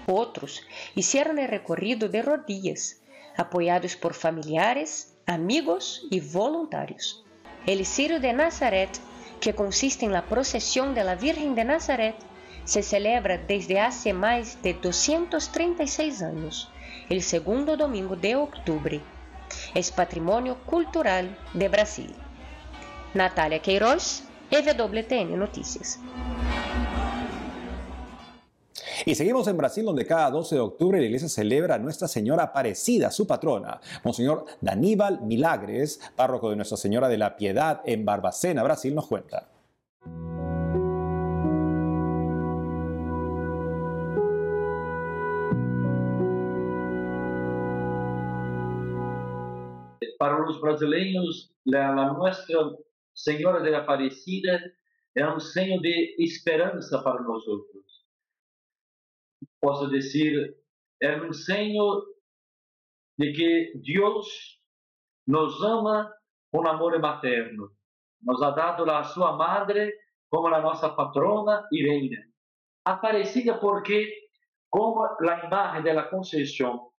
Outros 0.08 0.64
hicieron 0.96 1.38
el 1.38 1.50
recorrido 1.50 2.08
de 2.08 2.22
rodillas, 2.22 3.02
apoiados 3.36 3.98
por 3.98 4.14
familiares, 4.14 5.14
amigos 5.26 6.08
e 6.10 6.22
voluntários. 6.22 7.26
El 7.66 7.86
Ciro 7.86 8.22
de 8.22 8.32
Nazaret, 8.32 8.90
que 9.42 9.54
consiste 9.54 10.06
en 10.06 10.14
la 10.14 10.24
procesión 10.24 10.96
de 10.96 11.04
la 11.04 11.16
Virgen 11.16 11.56
de 11.56 11.66
Nazaret, 11.66 12.16
se 12.64 12.84
celebra 12.84 13.38
desde 13.38 13.82
hace 13.82 14.14
mais 14.14 14.62
de 14.64 14.74
236 14.74 16.22
anos 16.22 16.72
el 17.10 17.22
segundo 17.22 17.76
domingo 17.76 18.16
de 18.16 18.36
octubre. 18.36 19.02
Es 19.74 19.92
patrimonio 19.92 20.58
cultural 20.66 21.38
de 21.54 21.68
Brasil. 21.70 22.14
Natalia 23.14 23.60
Queiroz, 23.60 24.24
EWTN 24.52 25.38
Noticias. 25.38 26.00
Y 29.08 29.16
seguimos 29.16 29.48
en 29.48 29.56
Brasil, 29.56 29.86
donde 29.86 30.06
cada 30.06 30.30
12 30.30 30.56
de 30.56 30.60
octubre 30.60 31.00
la 31.00 31.06
iglesia 31.06 31.30
celebra 31.30 31.76
a 31.76 31.80
Nuestra 31.80 32.10
Señora 32.10 32.44
Aparecida, 32.44 33.10
su 33.10 33.26
patrona. 33.26 33.80
Monseñor 34.04 34.44
Daníbal 34.60 35.22
Milagres, 35.22 36.02
párroco 36.14 36.50
de 36.50 36.58
Nuestra 36.58 36.76
Señora 36.76 37.08
de 37.08 37.18
la 37.18 37.38
Piedad 37.38 37.80
en 37.86 38.04
Barbacena, 38.04 38.64
Brasil, 38.64 38.94
nos 38.94 39.08
cuenta. 39.08 39.48
para 50.20 50.50
os 50.50 50.60
brasileiros, 50.60 51.54
a 51.74 52.12
Nossa 52.12 52.76
Senhora 53.14 53.62
de 53.62 53.74
Aparecida 53.74 54.60
é 55.16 55.26
um 55.26 55.40
senho 55.40 55.80
de 55.80 56.16
esperança 56.20 57.02
para 57.02 57.22
nós 57.22 57.48
outros. 57.48 57.87
Posso 59.62 59.90
dizer, 59.90 60.56
é 61.02 61.16
um 61.22 61.34
senho 61.34 62.04
de 63.18 63.32
que 63.34 63.82
Deus 63.84 64.60
nos 65.28 65.62
ama 65.64 66.14
com 66.52 66.68
amor 66.68 67.00
materno. 67.00 67.72
Nos 68.22 68.42
ha 68.42 68.52
dado 68.52 68.90
a 68.90 69.04
sua 69.04 69.34
madre 69.36 69.94
como 70.30 70.48
a 70.48 70.62
nossa 70.62 70.90
patrona 70.90 71.68
e 71.72 71.84
reina. 71.84 72.22
Aparecida 72.86 73.60
porque, 73.60 74.12
como 74.70 75.04
a 75.04 75.46
imagem 75.46 75.84
da 75.84 76.04
Conceição 76.04 76.92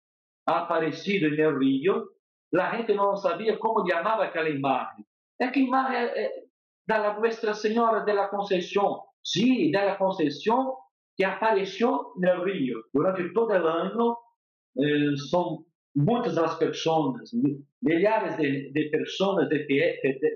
aparecido 0.48 1.30
no 1.30 1.58
rio, 1.58 2.08
la 2.52 2.70
gente 2.70 2.94
no 2.94 3.16
sabía 3.16 3.58
cómo 3.58 3.84
llamaba 3.84 4.26
aquella 4.26 4.48
imagen. 4.48 5.06
Es 5.38 5.52
que 5.52 5.60
eh, 5.60 6.48
de 6.86 6.98
la 6.98 7.18
Nuestra 7.18 7.54
Señora 7.54 8.02
de 8.04 8.14
la 8.14 8.30
Concepción, 8.30 9.00
sí, 9.22 9.70
de 9.70 9.84
la 9.84 9.98
Concepción 9.98 10.72
que 11.18 11.26
apareció 11.26 12.12
en 12.22 12.28
el 12.28 12.44
río. 12.44 12.76
Durante 12.92 13.28
todo 13.34 13.50
el 13.54 13.66
año 13.66 14.16
eh, 14.76 15.16
son 15.16 15.66
muchas 15.94 16.34
las 16.34 16.54
personas, 16.54 17.34
millares 17.80 18.38
de, 18.38 18.70
de 18.72 18.88
personas, 18.90 19.48
de, 19.48 19.66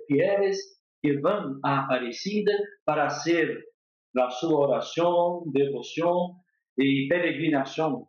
fieles, 0.08 0.80
que 1.00 1.18
van 1.20 1.58
a 1.62 1.84
Aparecida 1.84 2.52
para 2.84 3.06
hacer 3.06 3.64
la 4.12 4.30
su 4.30 4.54
oración, 4.54 5.52
devoción 5.52 6.42
y 6.76 7.08
peregrinación. 7.08 8.04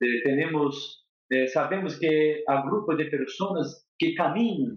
Eh, 0.00 0.22
tenemos 0.24 1.04
é, 1.30 1.46
sabemos 1.48 1.98
que 1.98 2.44
há 2.46 2.60
grupos 2.62 2.96
de 2.96 3.06
pessoas 3.06 3.84
que 3.98 4.14
caminham 4.14 4.76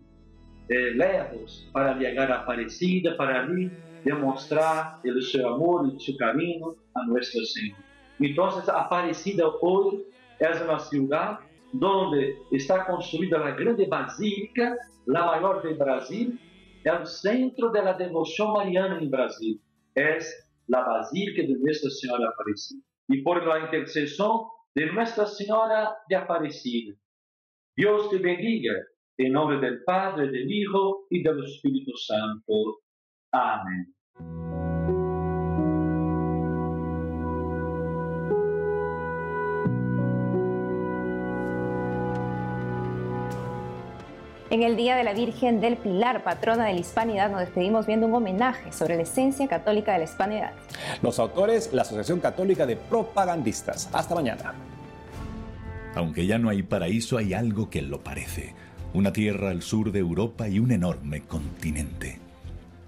é, 0.70 0.92
lejos 0.92 1.70
para 1.74 1.98
chegar 1.98 2.32
a 2.32 2.40
Aparecida, 2.40 3.16
para 3.16 3.44
ali 3.44 3.72
demonstrar 4.04 5.02
o 5.04 5.22
seu 5.22 5.48
amor 5.48 5.94
e 5.94 6.00
seu 6.04 6.18
carinho 6.18 6.76
a 6.96 7.06
Nosso 7.06 7.46
Senhor. 7.46 7.78
Então, 8.20 8.46
Aparecida 8.46 9.48
hoje 9.62 10.06
é 10.40 10.50
uma 10.64 10.80
cidade 10.80 11.40
onde 11.82 12.38
está 12.52 12.86
construída 12.86 13.38
a 13.40 13.52
grande 13.52 13.86
basílica, 13.86 14.78
a 15.08 15.26
maior 15.26 15.62
do 15.62 15.76
Brasil, 15.76 16.38
é 16.84 16.94
o 16.94 17.06
centro 17.06 17.72
da 17.72 17.94
devoção 17.94 18.54
mariana 18.54 19.02
em 19.02 19.10
Brasil. 19.10 19.60
É 19.96 20.18
a 20.74 20.82
Basílica 20.82 21.44
de 21.44 21.58
Nossa 21.58 21.90
Senhora 21.90 22.30
Aparecida. 22.30 22.82
E 23.10 23.22
por 23.24 23.46
la 23.46 23.66
intercessão 23.66 24.50
de 24.76 24.86
Nuestra 24.92 25.26
Señora 25.26 25.96
de 26.08 26.16
Aparecida. 26.16 26.94
Dios 27.76 28.10
te 28.10 28.18
bendiga, 28.18 28.74
en 29.18 29.32
nombre 29.32 29.60
del 29.60 29.84
Padre, 29.84 30.30
del 30.30 30.52
Hijo 30.52 31.08
y 31.10 31.24
del 31.24 31.44
Espíritu 31.44 31.96
Santo. 31.98 32.80
Amén. 33.38 33.94
En 44.50 44.64
el 44.64 44.78
Día 44.78 44.96
de 44.96 45.04
la 45.04 45.14
Virgen 45.14 45.60
del 45.60 45.76
Pilar, 45.76 46.24
patrona 46.24 46.66
de 46.66 46.74
la 46.74 46.80
Hispanidad, 46.80 47.30
nos 47.30 47.42
despedimos 47.42 47.86
viendo 47.86 48.08
un 48.08 48.14
homenaje 48.14 48.72
sobre 48.72 48.96
la 48.96 49.04
esencia 49.04 49.48
católica 49.48 49.92
de 49.92 50.00
la 50.00 50.04
Hispanidad. 50.06 50.54
Los 51.02 51.20
autores, 51.20 51.72
la 51.74 51.82
Asociación 51.82 52.22
Católica 52.22 52.66
de 52.66 52.78
Propagandistas. 52.78 53.90
Hasta 53.92 54.16
mañana. 54.16 54.54
Aunque 55.96 56.26
ya 56.26 56.38
no 56.38 56.50
hay 56.50 56.64
paraíso, 56.64 57.18
hay 57.18 57.34
algo 57.34 57.70
que 57.70 57.82
lo 57.82 58.04
parece. 58.04 58.56
Una 58.94 59.12
tierra 59.12 59.50
al 59.50 59.62
sur 59.62 59.92
de 59.92 60.00
Europa 60.00 60.48
y 60.48 60.60
un 60.60 60.72
enorme 60.72 61.22
continente. 61.22 62.27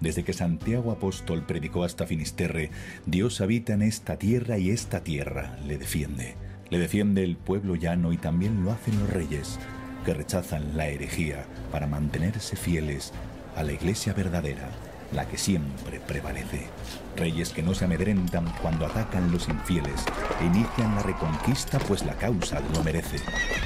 Desde 0.00 0.24
que 0.24 0.32
Santiago 0.32 0.92
Apóstol 0.92 1.44
predicó 1.46 1.84
hasta 1.84 2.06
Finisterre, 2.06 2.70
Dios 3.04 3.40
habita 3.42 3.74
en 3.74 3.82
esta 3.82 4.16
tierra 4.16 4.56
y 4.56 4.70
esta 4.70 5.04
tierra 5.04 5.58
le 5.66 5.76
defiende. 5.76 6.36
Le 6.70 6.78
defiende 6.78 7.22
el 7.22 7.36
pueblo 7.36 7.74
llano 7.74 8.12
y 8.12 8.16
también 8.16 8.64
lo 8.64 8.72
hacen 8.72 8.98
los 8.98 9.10
reyes 9.10 9.58
que 10.04 10.14
rechazan 10.14 10.76
la 10.76 10.88
herejía 10.88 11.44
para 11.70 11.86
mantenerse 11.86 12.56
fieles 12.56 13.12
a 13.56 13.62
la 13.62 13.72
iglesia 13.72 14.14
verdadera, 14.14 14.70
la 15.12 15.28
que 15.28 15.36
siempre 15.36 16.00
prevalece. 16.00 16.68
Reyes 17.16 17.50
que 17.50 17.62
no 17.62 17.74
se 17.74 17.84
amedrentan 17.84 18.46
cuando 18.62 18.86
atacan 18.86 19.30
los 19.30 19.48
infieles 19.48 20.04
e 20.40 20.46
inician 20.46 20.94
la 20.94 21.02
reconquista 21.02 21.78
pues 21.80 22.06
la 22.06 22.14
causa 22.14 22.60
lo 22.72 22.82
merece. 22.82 23.18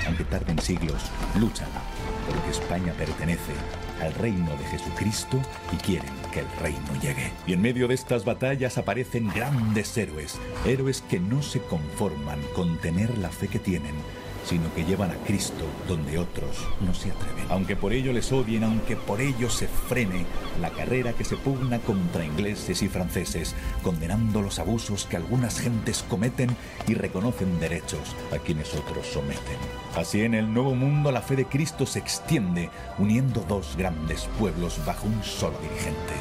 Aunque 0.09 0.25
tarden 0.25 0.59
siglos, 0.59 1.03
luchan 1.39 1.69
porque 2.27 2.51
España 2.51 2.93
pertenece 2.95 3.53
al 4.01 4.15
reino 4.15 4.51
de 4.57 4.65
Jesucristo 4.65 5.41
y 5.73 5.77
quieren 5.77 6.11
que 6.33 6.41
el 6.41 6.47
reino 6.61 7.01
llegue. 7.01 7.33
Y 7.47 7.53
en 7.53 7.63
medio 7.63 7.89
de 7.89 7.95
estas 7.95 8.25
batallas 8.25 8.79
aparecen 8.79 9.29
grandes 9.29 9.97
héroes, 9.97 10.39
héroes 10.65 11.03
que 11.03 11.21
no 11.21 11.43
se 11.43 11.61
conforman 11.61 12.41
con 12.55 12.79
tener 12.79 13.17
la 13.19 13.31
fe 13.31 13.49
que 13.49 13.59
tienen, 13.59 13.95
sino 14.45 14.73
que 14.75 14.85
llevan 14.85 15.11
a 15.11 15.17
Cristo 15.25 15.65
donde 15.89 16.19
otros 16.19 16.67
no 16.81 16.95
se 16.95 17.11
atreven. 17.11 17.47
Aunque 17.49 17.77
por 17.77 17.93
ello 17.93 18.13
les 18.13 18.31
odien, 18.33 18.65
aunque 18.65 18.97
por 18.97 19.21
ello 19.21 19.51
se 19.51 19.69
frene 19.69 20.27
la 20.61 20.71
carrera 20.71 21.13
que 21.13 21.25
se 21.25 21.37
pugna 21.37 21.79
contra 21.79 22.25
ingleses 22.25 22.83
y 22.83 22.89
franceses, 22.89 23.55
condenando 23.83 24.43
los 24.43 24.59
abusos 24.59 25.07
que 25.07 25.17
algunas 25.17 25.61
gentes 25.61 26.05
cometen 26.09 26.57
y 26.87 26.95
reconocen 26.95 27.59
derechos 27.59 28.15
a 28.33 28.39
quienes 28.39 28.75
otros 28.75 29.07
someten. 29.07 29.57
Así 29.97 30.23
en 30.23 30.35
el 30.35 30.53
nuevo 30.53 30.75
mundo 30.75 31.11
la 31.11 31.23
fe 31.23 31.37
de 31.37 31.47
Cristo 31.47 31.87
se 31.87 31.99
extiende, 31.99 32.71
uniendo 32.99 33.45
dos 33.49 33.77
grandes 33.77 34.29
pueblos 34.39 34.81
bajo 34.85 35.07
un 35.07 35.23
solo 35.23 35.59
dirigente, 35.61 36.15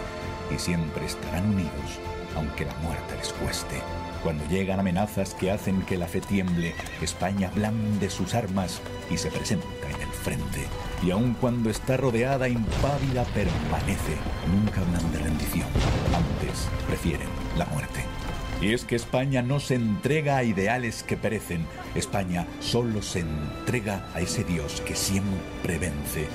y 0.53 0.59
siempre 0.59 1.05
estarán 1.05 1.49
unidos, 1.49 1.99
aunque 2.35 2.65
la 2.65 2.75
muerte 2.75 3.15
les 3.17 3.33
cueste. 3.33 3.81
Cuando 4.23 4.47
llegan 4.47 4.79
amenazas 4.79 5.33
que 5.33 5.51
hacen 5.51 5.81
que 5.81 5.97
la 5.97 6.07
fe 6.07 6.21
tiemble, 6.21 6.73
España 7.01 7.51
blande 7.53 8.09
sus 8.09 8.33
armas 8.33 8.81
y 9.11 9.17
se 9.17 9.29
presenta 9.29 9.89
en 9.93 10.01
el 10.01 10.07
frente. 10.07 10.65
Y 11.05 11.11
aun 11.11 11.33
cuando 11.33 11.69
está 11.69 11.97
rodeada, 11.97 12.47
impávida 12.47 13.25
permanece. 13.25 14.15
Nunca 14.49 14.79
hablan 14.79 15.11
de 15.11 15.19
rendición. 15.19 15.67
Antes 16.15 16.69
prefieren 16.87 17.27
la 17.57 17.65
muerte. 17.65 18.05
Y 18.61 18.73
es 18.73 18.85
que 18.85 18.95
España 18.95 19.41
no 19.41 19.59
se 19.59 19.75
entrega 19.75 20.37
a 20.37 20.43
ideales 20.45 21.03
que 21.03 21.17
perecen. 21.17 21.65
España 21.93 22.47
solo 22.61 23.01
se 23.01 23.19
entrega 23.19 24.07
a 24.13 24.21
ese 24.21 24.45
Dios 24.45 24.79
que 24.85 24.95
siempre 24.95 25.79
vence. 25.79 26.29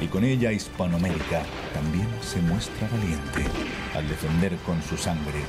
Y 0.00 0.06
con 0.06 0.24
ella 0.24 0.50
Hispanoamérica 0.50 1.42
también 1.74 2.08
se 2.22 2.40
muestra 2.40 2.88
valiente 2.88 3.44
al 3.94 4.08
defender 4.08 4.56
con 4.64 4.82
su 4.82 4.96
sangre 4.96 5.42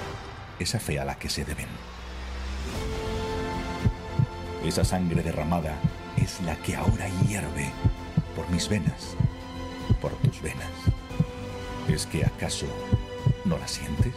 esa 0.60 0.80
fe 0.80 1.00
a 1.00 1.06
la 1.06 1.16
que 1.16 1.30
se 1.30 1.46
deben. 1.46 1.68
Esa 4.64 4.84
sangre 4.84 5.24
derramada 5.24 5.76
es 6.18 6.42
la 6.42 6.56
que 6.58 6.76
ahora 6.76 7.08
hierve 7.28 7.72
por 8.36 8.50
mis 8.50 8.68
venas, 8.68 9.16
por 10.02 10.12
tus 10.18 10.42
venas. 10.42 10.70
¿Es 11.88 12.06
que 12.06 12.26
acaso 12.26 12.68
no 13.46 13.58
la 13.58 13.68
sientes? 13.68 14.14